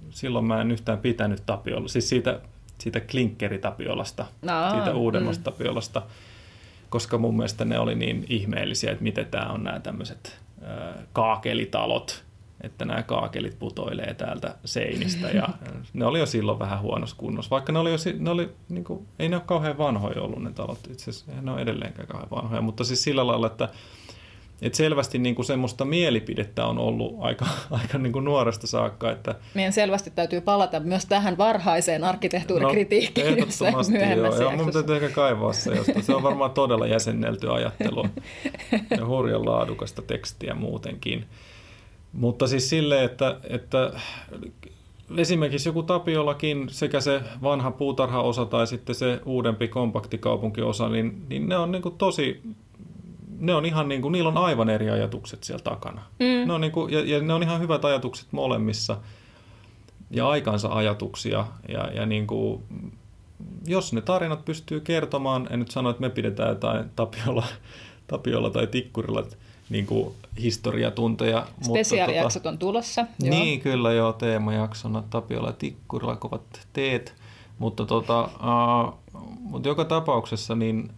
silloin 0.09 0.45
mä 0.45 0.61
en 0.61 0.71
yhtään 0.71 0.97
pitänyt 0.97 1.43
Tapiolla, 1.45 1.87
siis 1.87 2.09
siitä 2.09 2.39
siitä 2.83 2.99
klinkkeritapiolasta, 2.99 4.25
no, 4.41 4.71
siitä 4.71 4.95
uudemmasta 4.95 5.41
mm. 5.41 5.53
tapiolasta, 5.53 6.01
koska 6.89 7.17
mun 7.17 7.35
mielestä 7.37 7.65
ne 7.65 7.79
oli 7.79 7.95
niin 7.95 8.25
ihmeellisiä, 8.29 8.91
että 8.91 9.03
miten 9.03 9.25
tämä 9.25 9.45
on 9.45 9.63
nämä 9.63 9.79
tämmöiset 9.79 10.39
kaakelitalot, 11.13 12.23
että 12.61 12.85
nämä 12.85 13.03
kaakelit 13.03 13.59
putoilee 13.59 14.13
täältä 14.13 14.55
seinistä 14.65 15.27
ja 15.27 15.49
ne 15.93 16.05
oli 16.05 16.19
jo 16.19 16.25
silloin 16.25 16.59
vähän 16.59 16.81
huonossa 16.81 17.15
kunnossa, 17.19 17.49
vaikka 17.49 17.71
ne 17.71 17.79
oli 17.79 17.91
jo, 17.91 17.97
ne 18.19 18.29
oli, 18.29 18.49
niin 18.69 18.83
kuin, 18.83 19.07
ei 19.19 19.29
ne 19.29 19.35
ole 19.35 19.43
kauhean 19.45 19.77
vanhoja 19.77 20.21
ollut 20.21 20.43
ne 20.43 20.51
talot, 20.51 20.79
itse 20.91 21.09
asiassa 21.09 21.41
ne 21.41 21.51
on 21.51 21.59
edelleenkään 21.59 22.07
kauhean 22.07 22.31
vanhoja, 22.31 22.61
mutta 22.61 22.83
siis 22.83 23.03
sillä 23.03 23.27
lailla, 23.27 23.47
että 23.47 23.69
et 24.63 24.75
selvästi 24.75 25.19
niin 25.19 25.35
kuin 25.35 25.45
semmoista 25.45 25.85
mielipidettä 25.85 26.65
on 26.65 26.79
ollut 26.79 27.15
aika, 27.19 27.45
aika 27.81 27.97
niin 27.97 28.13
kuin 28.13 28.25
nuoresta 28.25 28.67
saakka. 28.67 29.11
Että... 29.11 29.35
Meidän 29.53 29.73
selvästi 29.73 30.11
täytyy 30.15 30.41
palata 30.41 30.79
myös 30.79 31.05
tähän 31.05 31.37
varhaiseen 31.37 32.03
arkkitehtuurikritiikkiin 32.03 33.31
no, 33.31 33.45
jossain 33.45 33.73
joo, 34.17 34.41
joo, 34.41 34.51
mun 34.51 34.71
täytyy 34.71 34.95
ehkä 34.95 35.09
kaivaa 35.09 35.53
se, 35.53 35.75
josta 35.75 36.01
se 36.01 36.15
on 36.15 36.23
varmaan 36.23 36.51
todella 36.51 36.87
jäsennelty 36.87 37.51
ajattelu 37.51 38.05
ja 38.97 39.05
hurjan 39.05 39.45
laadukasta 39.45 40.01
tekstiä 40.01 40.53
muutenkin. 40.53 41.25
Mutta 42.13 42.47
siis 42.47 42.69
silleen, 42.69 43.05
että, 43.05 43.37
että 43.49 43.91
esimerkiksi 45.17 45.69
joku 45.69 45.83
Tapiolakin, 45.83 46.69
sekä 46.69 47.01
se 47.01 47.21
vanha 47.41 47.71
puutarhaosa 47.71 48.45
tai 48.45 48.67
sitten 48.67 48.95
se 48.95 49.19
uudempi 49.25 49.67
kompaktikaupunkiosa, 49.67 50.89
niin, 50.89 51.25
niin 51.29 51.49
ne 51.49 51.57
on 51.57 51.71
niin 51.71 51.81
kuin 51.81 51.97
tosi 51.97 52.41
ne 53.43 53.55
on 53.55 53.65
ihan 53.65 53.89
niin 53.89 54.01
kuin, 54.01 54.11
niillä 54.11 54.29
on 54.29 54.37
aivan 54.37 54.69
eri 54.69 54.89
ajatukset 54.89 55.43
siellä 55.43 55.63
takana. 55.63 56.01
Mm. 56.19 56.47
Ne 56.47 56.53
on 56.53 56.61
niin 56.61 56.71
kuin, 56.71 56.93
ja, 56.93 56.99
ja 57.05 57.21
ne 57.21 57.33
on 57.33 57.43
ihan 57.43 57.61
hyvät 57.61 57.85
ajatukset 57.85 58.27
molemmissa 58.31 58.97
ja 60.11 60.29
aikansa 60.29 60.67
ajatuksia. 60.67 61.45
Ja, 61.67 61.91
ja 61.93 62.05
niin 62.05 62.27
kuin, 62.27 62.63
jos 63.67 63.93
ne 63.93 64.01
tarinat 64.01 64.45
pystyy 64.45 64.79
kertomaan, 64.79 65.47
en 65.51 65.59
nyt 65.59 65.71
sano, 65.71 65.89
että 65.89 66.01
me 66.01 66.09
pidetään 66.09 66.49
jotain 66.49 66.89
Tapiolla, 66.95 67.45
Tapiolla 68.07 68.49
tai 68.49 68.67
Tikkurilla 68.67 69.23
niin 69.69 69.85
kuin 69.85 70.13
historiatunteja. 70.41 71.47
Spesiaalijaksot 71.61 72.43
tota, 72.43 72.49
on 72.49 72.57
tulossa. 72.57 73.05
Niin, 73.21 73.59
joo. 73.59 73.63
kyllä 73.63 73.93
joo, 73.93 74.13
teemajaksona 74.13 75.03
Tapiolla 75.09 75.49
ja 75.49 75.53
Tikkurilla 75.53 76.15
kovat 76.15 76.67
teet. 76.73 77.13
Mutta, 77.59 77.85
tota, 77.85 78.23
uh, 78.23 78.93
mutta 79.39 79.69
joka 79.69 79.85
tapauksessa 79.85 80.55
niin 80.55 80.89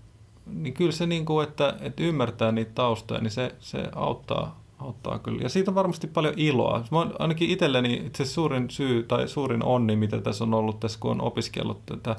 niin 0.45 0.73
kyllä 0.73 0.91
se, 0.91 1.05
niin 1.05 1.25
kuin, 1.25 1.47
että, 1.47 1.77
että 1.81 2.03
ymmärtää 2.03 2.51
niitä 2.51 2.71
taustoja, 2.75 3.21
niin 3.21 3.31
se, 3.31 3.55
se 3.59 3.89
auttaa, 3.95 4.59
auttaa 4.79 5.19
kyllä. 5.19 5.41
Ja 5.41 5.49
siitä 5.49 5.71
on 5.71 5.75
varmasti 5.75 6.07
paljon 6.07 6.33
iloa. 6.37 6.83
Mä 6.91 7.07
ainakin 7.19 7.49
itselleni 7.49 7.93
itse 7.93 8.25
suurin 8.25 8.69
syy 8.69 9.03
tai 9.03 9.27
suurin 9.27 9.63
onni, 9.63 9.95
mitä 9.95 10.21
tässä 10.21 10.43
on 10.43 10.53
ollut 10.53 10.79
tässä, 10.79 10.99
kun 10.99 11.11
on 11.11 11.21
opiskellut 11.21 11.85
tätä 11.85 12.15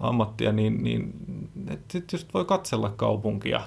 ammattia, 0.00 0.52
niin, 0.52 0.82
niin 0.82 1.12
että 1.70 1.98
just 2.12 2.34
voi 2.34 2.44
katsella 2.44 2.90
kaupunkia. 2.96 3.60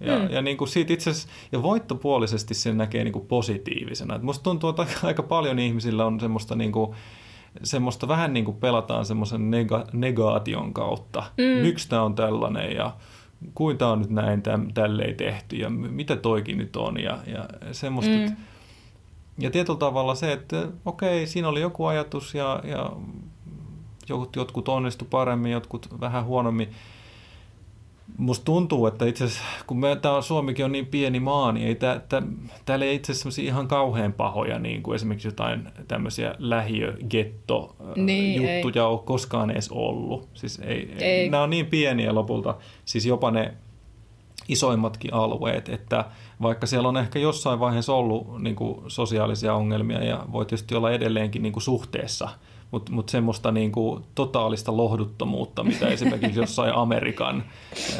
Ja, 0.00 0.18
mm. 0.18 0.30
ja, 0.30 0.42
niin 0.42 0.56
kuin 0.56 0.68
siitä 0.68 0.92
itse 0.92 1.10
asiassa, 1.10 1.28
ja 1.52 1.62
voittopuolisesti 1.62 2.54
sen 2.54 2.78
näkee 2.78 3.04
niin 3.04 3.12
kuin 3.12 3.26
positiivisena. 3.26 4.14
Et 4.14 4.22
musta 4.22 4.42
tuntuu, 4.42 4.70
että 4.70 4.86
aika 5.06 5.22
paljon 5.22 5.58
ihmisillä 5.58 6.06
on 6.06 6.20
semmoista 6.20 6.54
niin 6.54 6.72
kuin, 6.72 6.90
semmoista 7.62 8.08
vähän 8.08 8.32
niin 8.32 8.44
kuin 8.44 8.56
pelataan 8.56 9.04
semmoisen 9.04 9.50
nega- 9.50 9.88
negaation 9.92 10.74
kautta. 10.74 11.22
Mm. 11.38 11.62
Miksi 11.62 11.88
tämä 11.88 12.02
on 12.02 12.14
tällainen 12.14 12.76
ja 12.76 12.92
kuin 13.54 13.78
tämä 13.78 13.90
on 13.90 13.98
nyt 13.98 14.10
näin 14.10 14.42
täm, 14.42 14.72
tälleen 14.74 15.16
tehty 15.16 15.56
ja 15.56 15.70
mitä 15.70 16.16
toikin 16.16 16.58
nyt 16.58 16.76
on 16.76 17.00
ja, 17.00 17.18
ja 17.26 17.48
semmoista. 17.72 18.12
Mm. 18.12 18.36
Ja 19.38 19.50
tietyllä 19.50 19.78
tavalla 19.78 20.14
se, 20.14 20.32
että 20.32 20.68
okei, 20.84 21.26
siinä 21.26 21.48
oli 21.48 21.60
joku 21.60 21.84
ajatus 21.84 22.34
ja, 22.34 22.60
ja 22.64 22.90
jotkut, 24.08 24.36
jotkut 24.36 24.68
onnistu 24.68 25.04
paremmin, 25.04 25.52
jotkut 25.52 26.00
vähän 26.00 26.24
huonommin. 26.24 26.68
Musta 28.18 28.44
tuntuu, 28.44 28.86
että 28.86 29.04
itse 29.06 29.24
asiassa, 29.24 29.44
kun 29.66 29.80
me, 29.80 29.96
tää 29.96 30.22
Suomikin 30.22 30.64
on 30.64 30.72
niin 30.72 30.86
pieni 30.86 31.20
maa, 31.20 31.52
niin 31.52 31.66
ei 31.66 31.74
tää, 31.74 32.00
tää, 32.08 32.22
täällä 32.64 32.84
ei 32.84 32.94
itse 32.94 33.12
asiassa 33.12 33.42
ihan 33.42 33.68
kauhean 33.68 34.12
pahoja, 34.12 34.58
niin 34.58 34.82
kuin 34.82 34.94
esimerkiksi 34.94 35.28
jotain 35.28 35.68
tämmöisiä 35.88 36.34
lähiö-getto-juttuja 36.38 38.04
niin, 38.04 38.82
ole 38.82 39.00
koskaan 39.04 39.50
edes 39.50 39.68
ollut. 39.70 40.28
Siis 40.34 40.60
ei, 40.64 40.94
ei. 40.98 41.28
Nämä 41.28 41.42
on 41.42 41.50
niin 41.50 41.66
pieniä 41.66 42.14
lopulta, 42.14 42.54
siis 42.84 43.06
jopa 43.06 43.30
ne 43.30 43.54
isoimmatkin 44.48 45.14
alueet, 45.14 45.68
että 45.68 46.04
vaikka 46.42 46.66
siellä 46.66 46.88
on 46.88 46.96
ehkä 46.96 47.18
jossain 47.18 47.60
vaiheessa 47.60 47.92
ollut 47.92 48.42
niin 48.42 48.56
kuin 48.56 48.80
sosiaalisia 48.88 49.54
ongelmia 49.54 50.04
ja 50.04 50.26
voi 50.32 50.46
tietysti 50.46 50.74
olla 50.74 50.90
edelleenkin 50.90 51.42
niin 51.42 51.52
kuin 51.52 51.62
suhteessa– 51.62 52.28
mutta 52.72 52.92
mut 52.92 53.08
semmoista 53.08 53.52
niinku 53.52 54.02
totaalista 54.14 54.76
lohduttomuutta, 54.76 55.64
mitä 55.64 55.88
esimerkiksi 55.94 56.40
jossain 56.40 56.74
Amerikan 56.74 57.44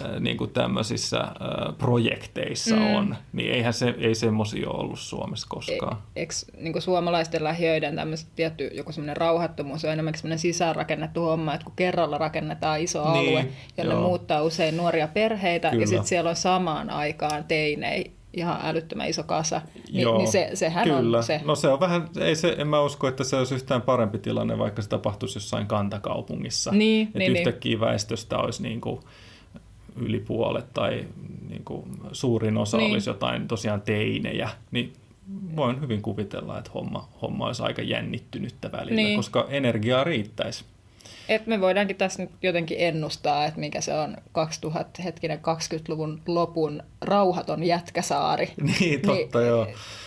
ää, 0.03 0.21
niinku 0.21 0.47
tämmöisissä 0.47 1.19
ää, 1.19 1.73
projekteissa 1.79 2.77
mm. 2.77 2.95
on, 2.95 3.17
niin 3.33 3.53
eihän 3.53 3.73
se, 3.73 3.95
ei 3.99 4.15
semmoisia 4.15 4.71
ole 4.71 4.79
ollut 4.79 4.99
Suomessa 4.99 5.47
koskaan. 5.51 5.97
E, 6.17 6.21
eikö 6.21 6.35
niinku 6.57 6.81
suomalaisten 6.81 7.45
lähiöiden 7.45 7.97
tietty 8.37 8.71
joku 8.75 8.93
semmoinen 8.93 9.17
rauhattomuus 9.17 9.85
on 9.85 9.93
enemmänkin 9.93 10.21
semmoinen 10.21 10.39
sisäänrakennettu 10.39 11.21
homma, 11.21 11.55
että 11.55 11.65
kun 11.65 11.77
kerralla 11.77 12.19
rakennetaan 12.19 12.81
iso 12.81 13.13
niin, 13.13 13.29
alue, 13.29 13.49
jonne 13.77 13.95
joo. 13.95 14.03
muuttaa 14.03 14.43
usein 14.43 14.77
nuoria 14.77 15.09
perheitä, 15.09 15.71
Kyllä. 15.71 15.83
ja 15.83 15.87
sitten 15.87 16.07
siellä 16.07 16.31
on 16.31 16.37
samaan 16.37 16.91
aikaan 16.91 17.45
teinei 17.45 18.13
ihan 18.33 18.59
älyttömän 18.63 19.09
iso 19.09 19.23
kasa, 19.23 19.63
niin, 19.93 20.03
Joo, 20.03 20.19
niin 20.19 20.33
se, 20.33 20.51
sehän 20.55 20.85
kyllä. 20.85 21.19
on 21.19 21.25
se. 21.25 21.41
No 21.45 21.55
se 21.55 21.69
on 21.69 21.81
vähän, 21.81 22.09
ei 22.21 22.37
se, 22.37 22.57
en 22.59 22.67
mä 22.67 22.81
usko, 22.81 23.09
että 23.09 23.25
se 23.25 23.37
olisi 23.37 23.55
yhtään 23.55 23.83
parempi 23.83 24.19
tilanne, 24.19 24.59
vaikka 24.59 24.83
se 24.83 24.89
tapahtuisi 24.89 25.37
jossain 25.37 25.67
kantakaupungissa. 25.67 26.71
Niin, 26.71 27.07
että 27.07 27.19
niin, 27.19 27.37
yhtäkkiä 27.37 27.71
niin. 27.71 27.81
väestöstä 27.81 28.39
olisi 28.39 28.63
niin 28.63 28.81
kuin 28.81 29.01
yli 29.97 30.21
puolet 30.21 30.75
tai 30.75 31.05
niin 31.49 31.65
kuin 31.65 31.85
suurin 32.13 32.57
osa 32.57 32.77
niin. 32.77 32.93
olisi 32.93 33.11
jotain 33.11 33.49
tosiaan 33.49 33.83
teinejä, 33.83 34.51
niin 34.71 34.93
voin 35.57 35.81
hyvin 35.81 36.03
kuvitella, 36.03 36.59
että 36.59 36.71
homma, 36.75 37.09
homma 37.23 37.47
olisi 37.47 37.63
aika 37.63 37.83
jännittynyttä 37.83 38.73
välillä, 38.73 38.97
niin. 38.97 39.17
koska 39.17 39.47
energiaa 39.49 40.05
riittäisi. 40.05 40.65
Et 41.29 41.47
me 41.47 41.61
voidaankin 41.61 41.97
tässä 41.97 42.23
nyt 42.23 42.31
jotenkin 42.43 42.77
ennustaa, 42.81 43.45
että 43.45 43.61
mikä 43.61 43.81
se 43.81 43.95
on 43.95 44.17
2000, 44.33 45.03
hetkinen 45.03 45.39
20-luvun 45.39 46.21
lopun 46.27 46.83
rauhaton 47.01 47.65
jätkäsaari. 47.65 48.51
niin, 48.81 49.01
totta 49.01 49.39
niin, 49.39 49.49
joo. 49.49 49.67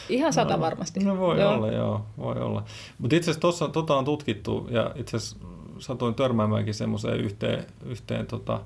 Ihan 0.09 0.33
sata 0.33 0.53
no, 0.53 0.59
varmasti. 0.59 0.99
No 0.99 1.17
voi 1.17 1.39
joo. 1.39 1.53
olla, 1.53 1.71
joo, 1.71 2.05
voi 2.17 2.35
olla. 2.35 2.63
Mutta 2.97 3.15
itse 3.15 3.31
asiassa 3.31 3.67
tota 3.67 3.95
on 3.95 4.05
tutkittu 4.05 4.67
ja 4.71 4.91
itse 4.95 5.17
asiassa 5.17 5.37
satuin 5.79 6.15
törmäämäänkin 6.15 6.73
semmoiseen 6.73 7.19
yhteen, 7.19 7.65
yhteen 7.85 8.27
tota, 8.27 8.61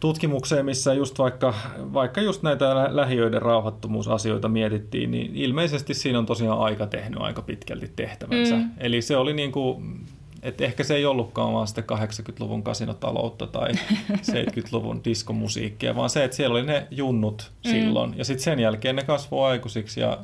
tutkimukseen, 0.00 0.64
missä 0.64 0.94
just 0.94 1.18
vaikka, 1.18 1.54
vaikka 1.78 2.20
just 2.20 2.42
näitä 2.42 2.96
lähiöiden 2.96 3.42
rauhattomuusasioita 3.42 4.48
mietittiin, 4.48 5.10
niin 5.10 5.36
ilmeisesti 5.36 5.94
siinä 5.94 6.18
on 6.18 6.26
tosiaan 6.26 6.58
aika 6.58 6.86
tehnyt 6.86 7.20
aika 7.20 7.42
pitkälti 7.42 7.92
tehtävänsä. 7.96 8.56
Mm. 8.56 8.70
Eli 8.78 9.02
se 9.02 9.16
oli 9.16 9.32
niin 9.32 9.52
kuin 9.52 10.00
et 10.44 10.60
ehkä 10.60 10.84
se 10.84 10.94
ei 10.94 11.06
ollutkaan 11.06 11.52
vaan 11.52 11.68
sitä 11.68 11.80
80-luvun 11.80 12.62
kasinotaloutta 12.62 13.46
tai 13.46 13.72
70-luvun 14.32 15.04
diskomusiikkia, 15.04 15.96
vaan 15.96 16.10
se, 16.10 16.24
että 16.24 16.36
siellä 16.36 16.52
oli 16.52 16.66
ne 16.66 16.86
junnut 16.90 17.52
mm. 17.64 17.70
silloin. 17.70 18.14
Ja 18.18 18.24
sitten 18.24 18.44
sen 18.44 18.60
jälkeen 18.60 18.96
ne 18.96 19.02
kasvoi 19.02 19.50
aikuisiksi 19.50 20.00
ja 20.00 20.18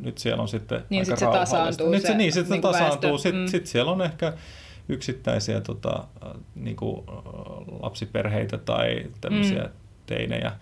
nyt 0.00 0.18
siellä 0.18 0.42
on 0.42 0.48
sitten 0.48 0.84
niin, 0.90 1.00
aika 1.00 1.16
sit 1.16 1.18
se 1.18 1.38
tasaantuu. 1.38 1.90
Nyt 1.90 2.02
se, 2.02 2.08
se, 2.08 2.14
niin, 2.14 2.32
sitten 2.32 2.50
niin 2.50 2.62
se 2.62 2.68
tasaantuu. 2.68 3.10
väestö. 3.10 3.28
Sitten 3.28 3.42
Mm. 3.42 3.48
sit 3.48 3.66
siellä 3.66 3.92
on 3.92 4.02
ehkä 4.02 4.32
yksittäisiä 4.88 5.60
tota, 5.60 6.04
niin 6.54 6.76
kuin, 6.76 7.06
lapsiperheitä 7.82 8.58
tai 8.58 9.06
tämmöisiä 9.20 9.62
mm. 9.62 9.70
teinejä. 10.06 10.52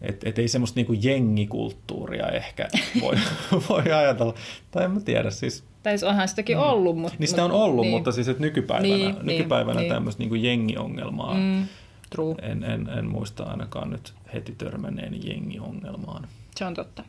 Et, 0.00 0.24
et 0.24 0.38
ei 0.38 0.48
semmoista 0.48 0.78
niinku 0.78 0.92
jengikulttuuria 0.92 2.28
ehkä 2.28 2.68
voi, 3.00 3.14
voi 3.68 3.92
ajatella. 3.92 4.34
Tai 4.70 4.84
en 4.84 4.90
mä 4.90 5.00
tiedä, 5.00 5.30
siis 5.30 5.64
Tai 5.84 5.92
siis 5.92 6.02
onhan 6.02 6.28
sitäkin 6.28 6.58
ollut. 6.58 6.98
Mutta, 6.98 7.16
niin 7.18 7.28
sitä 7.28 7.44
on 7.44 7.52
ollut, 7.52 7.84
niin. 7.84 7.94
mutta 7.94 8.12
siis 8.12 8.28
että 8.28 8.40
nykypäivänä, 8.42 8.88
Niin, 8.88 9.00
niin, 9.00 9.14
niin, 9.14 9.26
nykypäivänä 9.26 9.80
niin. 9.80 9.92
tämmöistä 9.92 10.22
niinku 10.22 10.34
jengiongelmaa, 10.34 11.34
mm. 11.34 11.40
Mm, 11.40 11.66
true. 12.10 12.34
en, 12.42 12.64
en, 12.64 12.88
en 12.98 13.06
muista 13.06 13.42
ainakaan 13.42 13.90
nyt 13.90 14.14
heti 14.34 14.54
törmänneeni 14.58 15.20
jengiongelmaan. 15.24 16.28
Se 16.56 16.64
on 16.64 16.74
totta. 16.74 17.04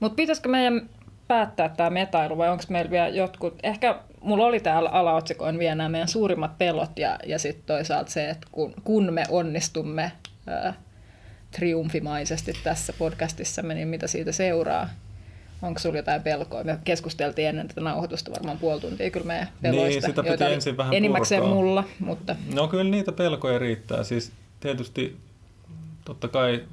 Mutta 0.00 0.16
pitäisikö 0.16 0.48
meidän 0.48 0.88
päättää 1.28 1.68
tämä 1.68 1.90
metailu 1.90 2.38
vai 2.38 2.48
onko 2.50 2.64
meillä 2.68 2.90
vielä 2.90 3.08
jotkut, 3.08 3.54
ehkä 3.62 4.00
mulla 4.20 4.46
oli 4.46 4.60
täällä 4.60 4.88
alaotsikoin 4.88 5.58
vielä 5.58 5.74
nämä 5.74 5.88
meidän 5.88 6.08
suurimmat 6.08 6.58
pelot 6.58 6.98
ja, 6.98 7.18
ja 7.26 7.38
sitten 7.38 7.64
toisaalta 7.66 8.10
se, 8.10 8.30
että 8.30 8.46
kun, 8.52 8.74
kun 8.84 9.12
me 9.12 9.24
onnistumme 9.28 10.12
ää, 10.46 10.74
triumfimaisesti 11.50 12.52
tässä 12.64 12.92
podcastissa, 12.92 13.62
niin 13.62 13.88
mitä 13.88 14.06
siitä 14.06 14.32
seuraa? 14.32 14.88
Onko 15.62 15.78
sulla 15.80 15.96
jotain 15.96 16.22
pelkoa? 16.22 16.64
Me 16.64 16.78
keskusteltiin 16.84 17.48
ennen 17.48 17.68
tätä 17.68 17.80
nauhoitusta 17.80 18.30
varmaan 18.30 18.58
puoli 18.58 18.80
tuntia 18.80 19.10
kyllä 19.10 19.26
meidän 19.26 19.48
peloista, 19.62 19.88
Niin, 19.88 20.02
sitä 20.02 20.22
piti 20.22 20.44
ensin 20.54 20.76
vähän 20.76 20.94
enimmäkseen 20.94 21.40
purkaa. 21.42 21.54
mulla, 21.56 21.84
mutta 22.00 22.36
No 22.54 22.68
kyllä 22.68 22.90
niitä 22.90 23.12
pelkoja 23.12 23.58
riittää. 23.58 24.04
Siis 24.04 24.32
tietysti 24.60 25.16
totta 26.04 26.28
kai 26.28 26.64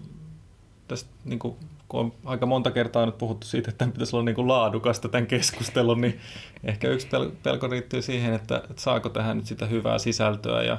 tästä 0.87 1.09
niin 1.25 1.39
kuin, 1.39 1.55
kun 1.89 1.99
on 1.99 2.13
aika 2.25 2.45
monta 2.45 2.71
kertaa 2.71 3.05
nyt 3.05 3.17
puhuttu 3.17 3.47
siitä, 3.47 3.69
että 3.69 3.77
tämän 3.77 3.91
pitäisi 3.91 4.15
olla 4.15 4.25
niin 4.25 4.35
kuin 4.35 4.47
laadukasta 4.47 5.09
tämän 5.09 5.27
keskustelun, 5.27 6.01
niin 6.01 6.19
ehkä 6.63 6.87
yksi 6.87 7.07
pel- 7.07 7.31
pelko 7.43 7.67
riittyy 7.67 8.01
siihen, 8.01 8.33
että, 8.33 8.57
että 8.69 8.81
saako 8.81 9.09
tähän 9.09 9.37
nyt 9.37 9.45
sitä 9.45 9.65
hyvää 9.65 9.97
sisältöä 9.97 10.63
ja, 10.63 10.77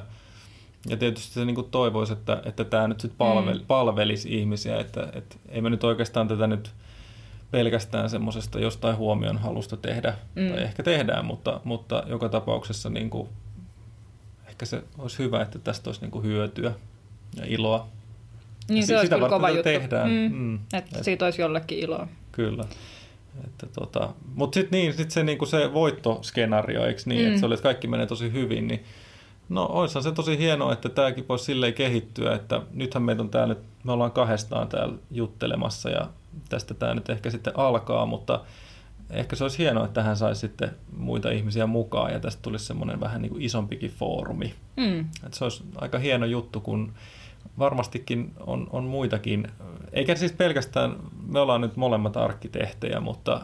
ja 0.89 0.97
tietysti 0.97 1.33
se 1.33 1.45
niin 1.45 1.55
kuin 1.55 1.69
toivoisi, 1.71 2.13
että, 2.13 2.41
että 2.45 2.63
tämä 2.63 2.87
nyt 2.87 2.99
sitten 2.99 3.17
palvel, 3.17 3.59
Mm. 3.59 3.65
palvelisi 3.67 4.37
ihmisiä, 4.39 4.79
että, 4.79 5.07
että 5.13 5.35
ei 5.49 5.61
me 5.61 5.69
nyt 5.69 5.83
oikeastaan 5.83 6.27
tätä 6.27 6.47
nyt 6.47 6.71
pelkästään 7.51 8.09
semmoisesta 8.09 8.59
jostain 8.59 8.97
huomion 8.97 9.37
halusta 9.37 9.77
tehdä, 9.77 10.13
Mm. 10.35 10.49
tai 10.49 10.63
ehkä 10.63 10.83
tehdään, 10.83 11.25
mutta, 11.25 11.61
mutta 11.63 12.03
joka 12.07 12.29
tapauksessa 12.29 12.89
niin 12.89 13.09
kuin, 13.09 13.29
ehkä 14.47 14.65
se 14.65 14.83
olisi 14.97 15.19
hyvä, 15.19 15.41
että 15.41 15.59
tästä 15.59 15.89
olisi 15.89 16.01
niin 16.01 16.11
kuin 16.11 16.23
hyötyä 16.25 16.71
ja 17.35 17.43
iloa. 17.47 17.87
niin 18.69 18.83
si- 18.83 18.87
se 18.87 18.93
olisi 18.95 19.05
sitä 19.05 19.15
kyllä 19.15 19.29
kova 19.29 19.49
juttu. 19.49 19.63
tehdään. 19.63 20.09
Mm, 20.09 20.31
Mm. 20.35 20.55
Että 20.73 20.97
Et- 20.97 21.03
siitä 21.03 21.25
olisi 21.25 21.41
jollekin 21.41 21.79
iloa. 21.79 22.07
Kyllä. 22.31 22.65
Että 23.45 23.67
tota, 23.79 24.09
mutta 24.35 24.55
sitten 24.55 24.79
niin, 24.79 24.93
sit 24.93 25.11
se, 25.11 25.23
niinku 25.23 25.45
se 25.45 25.73
voittoskenaario, 25.73 26.85
eikö 26.85 27.01
niin, 27.05 27.21
Mm. 27.21 27.27
että 27.27 27.39
se 27.39 27.45
oli, 27.45 27.53
että 27.53 27.63
kaikki 27.63 27.87
menee 27.87 28.05
tosi 28.05 28.31
hyvin, 28.31 28.67
niin 28.67 28.83
no 29.49 29.65
oishan 29.71 30.03
se 30.03 30.11
tosi 30.11 30.37
hienoa, 30.37 30.73
että 30.73 30.89
tämäkin 30.89 31.25
voisi 31.29 31.45
silleen 31.45 31.73
kehittyä, 31.73 32.35
että 32.35 32.61
nythän 32.73 33.03
meitä 33.03 33.21
on 33.21 33.29
täällä 33.29 33.55
me 33.83 33.91
ollaan 33.91 34.11
kahdestaan 34.11 34.67
täällä 34.67 34.95
juttelemassa 35.11 35.89
ja 35.89 36.07
tästä 36.49 36.73
tämä 36.73 36.93
nyt 36.93 37.09
ehkä 37.09 37.29
sitten 37.29 37.53
alkaa, 37.59 38.05
mutta 38.05 38.41
ehkä 39.09 39.35
se 39.35 39.43
olisi 39.43 39.57
hienoa, 39.57 39.85
että 39.85 40.01
tähän 40.01 40.17
saisi 40.17 40.41
sitten 40.41 40.71
muita 40.97 41.31
ihmisiä 41.31 41.67
mukaan 41.67 42.13
ja 42.13 42.19
tästä 42.19 42.41
tulisi 42.41 42.65
semmoinen 42.65 42.99
vähän 42.99 43.21
niin 43.21 43.29
kuin 43.31 43.41
isompikin 43.41 43.91
foorumi. 43.91 44.53
Mm. 44.77 44.99
Et 45.25 45.33
se 45.33 45.43
olisi 45.43 45.63
aika 45.75 45.99
hieno 45.99 46.25
juttu, 46.25 46.59
kun 46.59 46.93
varmastikin 47.59 48.31
on, 48.39 48.67
on 48.71 48.83
muitakin, 48.83 49.47
eikä 49.93 50.15
siis 50.15 50.31
pelkästään, 50.31 50.95
me 51.27 51.39
ollaan 51.39 51.61
nyt 51.61 51.75
molemmat 51.75 52.17
arkkitehtejä, 52.17 52.99
mutta 52.99 53.41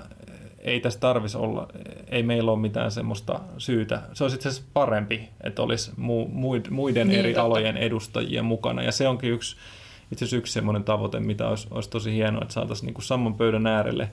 ei 0.60 0.80
tässä 0.80 1.00
tarvitsisi 1.00 1.38
olla, 1.38 1.68
ei 2.08 2.24
meillä 2.24 2.52
ole 2.52 2.60
mitään 2.60 2.92
semmoista 2.92 3.40
syytä. 3.58 4.02
Se 4.14 4.24
olisi 4.24 4.36
itse 4.36 4.50
asiassa 4.50 4.70
parempi, 4.74 5.30
että 5.44 5.62
olisi 5.62 5.92
mu, 5.98 6.26
muid- 6.26 6.70
muiden 6.72 7.08
Niin, 7.08 7.20
eri 7.20 7.34
totta. 7.34 7.44
alojen 7.46 7.78
edustajia 7.78 8.44
mukana. 8.44 8.84
Ja 8.84 8.92
se 8.92 9.08
onkin 9.08 9.32
yksi, 9.32 9.56
itse 10.14 10.26
asiassa 10.26 10.38
yksi 10.38 10.54
semmoinen 10.54 10.84
tavoite, 10.84 11.20
mitä 11.20 11.48
olisi, 11.48 11.68
olisi 11.72 11.90
tosi 11.90 12.14
hienoa, 12.14 12.42
että 12.42 12.54
saataisiin 12.54 12.86
niin 12.86 12.94
kuin 12.94 13.06
saman 13.06 13.34
pöydän 13.34 13.68
äärelle 13.68 14.12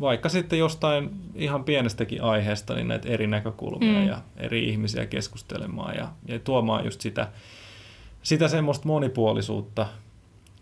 vaikka 0.00 0.28
sitten 0.28 0.58
jostain 0.58 1.10
ihan 1.34 1.64
pienestäkin 1.64 2.22
aiheesta, 2.22 2.74
niin 2.74 2.88
näitä 2.88 3.08
eri 3.08 3.26
näkökulmia 3.26 4.00
Mm. 4.00 4.06
ja 4.06 4.20
eri 4.36 4.68
ihmisiä 4.68 5.06
keskustelemaan 5.06 5.96
ja, 5.96 6.08
ja 6.28 6.38
tuomaan 6.38 6.84
just 6.84 7.00
sitä, 7.00 7.28
sitä 8.22 8.48
semmoista 8.48 8.86
monipuolisuutta, 8.86 9.86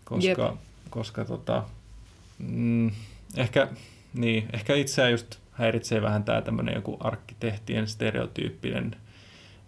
koska, 0.05 0.43
Jep. 0.43 0.55
koska 0.89 1.25
tota, 1.25 1.63
mm, 2.37 2.91
ehkä, 3.37 3.67
niin, 4.13 4.49
ehkä 4.53 4.75
itseä 4.75 5.09
just 5.09 5.35
häiritsee 5.51 6.01
vähän 6.01 6.23
tämä 6.23 6.41
tämmöinen 6.41 6.75
joku 6.75 6.97
arkkitehtien 6.99 7.87
stereotyyppinen 7.87 8.95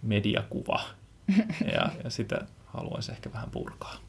mediakuva 0.02 0.82
ja, 1.74 1.90
ja 2.04 2.10
sitä 2.10 2.42
haluaisi 2.66 3.12
ehkä 3.12 3.34
vähän 3.34 3.50
purkaa. 3.50 4.07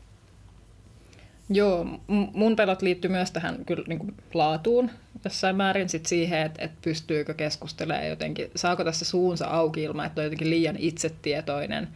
Joo, 1.50 1.86
mun 2.32 2.56
pelot 2.56 2.82
liittyy 2.82 3.10
myös 3.10 3.30
tähän 3.30 3.64
kyllä 3.64 3.84
niin 3.86 3.98
kuin 3.98 4.14
laatuun 4.34 4.90
jossain 5.24 5.56
määrin 5.56 5.88
sit 5.88 6.06
siihen, 6.06 6.42
että, 6.42 6.64
että 6.64 6.78
pystyykö 6.82 7.34
keskustelemaan 7.34 8.08
jotenkin, 8.08 8.50
saako 8.56 8.84
tässä 8.84 9.04
suunsa 9.04 9.46
auki 9.46 9.82
ilman, 9.82 10.06
että 10.06 10.20
on 10.20 10.24
jotenkin 10.24 10.50
liian 10.50 10.76
itsetietoinen. 10.78 11.88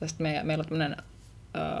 Tästä 0.00 0.22
meillä, 0.22 0.42
meillä 0.42 0.62
on 0.62 0.68
tämmöinen 0.68 0.96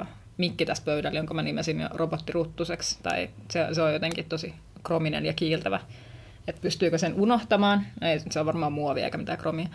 uh, 0.00 0.06
mikki 0.38 0.66
tässä 0.66 0.84
pöydällä, 0.84 1.18
jonka 1.18 1.34
mä 1.34 1.42
nimesin 1.42 1.80
jo 1.80 1.88
robottiruttuseksi, 1.94 2.98
tai 3.02 3.30
se, 3.50 3.66
se 3.72 3.82
on 3.82 3.92
jotenkin 3.92 4.24
tosi 4.24 4.54
krominen 4.84 5.26
ja 5.26 5.32
kiiltävä. 5.32 5.80
Että 6.48 6.62
pystyykö 6.62 6.98
sen 6.98 7.14
unohtamaan, 7.14 7.86
ei, 8.02 8.20
se 8.30 8.40
on 8.40 8.46
varmaan 8.46 8.72
muovia 8.72 9.04
eikä 9.04 9.18
mitään 9.18 9.38
kromia. 9.38 9.68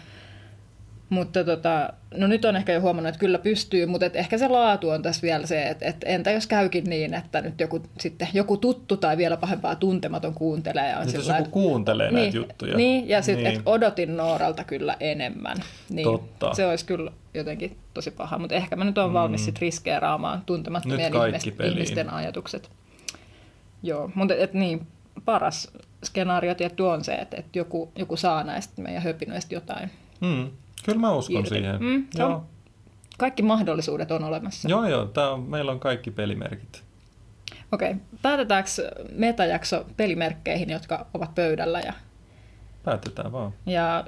Mutta 1.09 1.43
tota, 1.43 1.93
no 2.17 2.27
nyt 2.27 2.45
on 2.45 2.55
ehkä 2.55 2.73
jo 2.73 2.81
huomannut, 2.81 3.09
että 3.09 3.19
kyllä 3.19 3.37
pystyy, 3.39 3.85
mutta 3.85 4.05
et 4.05 4.15
ehkä 4.15 4.37
se 4.37 4.47
laatu 4.47 4.89
on 4.89 5.01
tässä 5.01 5.21
vielä 5.21 5.45
se, 5.45 5.63
että 5.67 5.85
et 5.85 5.95
entä 6.05 6.31
jos 6.31 6.47
käykin 6.47 6.83
niin, 6.83 7.13
että 7.13 7.41
nyt 7.41 7.59
joku, 7.59 7.81
sitten, 7.99 8.27
joku 8.33 8.57
tuttu 8.57 8.97
tai 8.97 9.17
vielä 9.17 9.37
pahempaa 9.37 9.75
tuntematon 9.75 10.33
kuuntelee. 10.33 10.89
Ja 10.89 10.97
on 10.99 11.05
Nyt 11.05 11.15
jos 11.15 11.25
sillä, 11.25 11.37
joku 11.37 11.49
kuuntelee 11.49 12.07
niin, 12.11 12.15
näitä 12.15 12.37
juttuja. 12.37 12.77
Niin, 12.77 13.09
ja 13.09 13.21
sitten 13.21 13.43
Niin. 13.53 13.61
odotin 13.65 14.17
Nooralta 14.17 14.63
kyllä 14.63 14.97
enemmän. 14.99 15.57
Niin, 15.89 16.03
Totta. 16.03 16.53
Se 16.53 16.65
olisi 16.65 16.85
kyllä 16.85 17.11
jotenkin 17.33 17.77
tosi 17.93 18.11
paha, 18.11 18.37
mutta 18.37 18.55
ehkä 18.55 18.75
mä 18.75 18.83
nyt 18.83 18.97
olen 18.97 19.13
valmis 19.13 19.41
Mm. 19.41 19.45
sit 19.45 19.59
riskeeraamaan 19.59 20.41
tuntemattomien 20.45 21.13
ihmisten, 21.27 21.67
ihmisten 21.71 22.09
ajatukset. 22.13 22.69
Joo, 23.83 24.11
mutta 24.15 24.35
et 24.35 24.53
niin, 24.53 24.87
paras 25.25 25.71
skenaario 26.05 26.55
tietty 26.55 26.83
on 26.83 27.03
se, 27.03 27.13
että, 27.13 27.37
että 27.37 27.59
joku, 27.59 27.91
joku 27.95 28.17
saa 28.17 28.43
näistä 28.43 28.81
meidän 28.81 29.03
höpinöistä 29.03 29.55
jotain. 29.55 29.89
Mm. 30.21 30.49
Kyllä 30.85 30.99
mä 30.99 31.11
uskon 31.11 31.35
Irti. 31.37 31.49
siihen. 31.49 31.75
Mm, 31.83 32.07
se 32.11 32.23
on- 32.23 32.31
joo. 32.31 32.45
Kaikki 33.17 33.43
mahdollisuudet 33.43 34.11
on 34.11 34.23
olemassa. 34.23 34.69
joo, 34.69 34.87
joo 34.87 35.05
tää 35.05 35.29
on, 35.31 35.39
meillä 35.39 35.71
on 35.71 35.79
kaikki 35.79 36.11
pelimerkit. 36.11 36.83
Okei, 37.71 37.95
päätetäänkö 38.21 38.69
metajakso 39.11 39.85
pelimerkkeihin, 39.97 40.69
jotka 40.69 41.05
ovat 41.13 41.35
pöydällä 41.35 41.79
ja, 41.79 41.93
Päätetään 42.83 43.31
vaan. 43.31 43.53
ja 43.65 44.05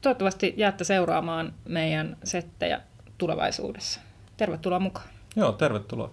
toivottavasti 0.00 0.54
jäätte 0.56 0.84
seuraamaan 0.84 1.54
meidän 1.68 2.16
settejä 2.24 2.80
tulevaisuudessa. 3.18 4.00
Tervetuloa 4.36 4.78
mukaan. 4.80 5.06
Joo, 5.36 5.52
tervetuloa. 5.52 6.10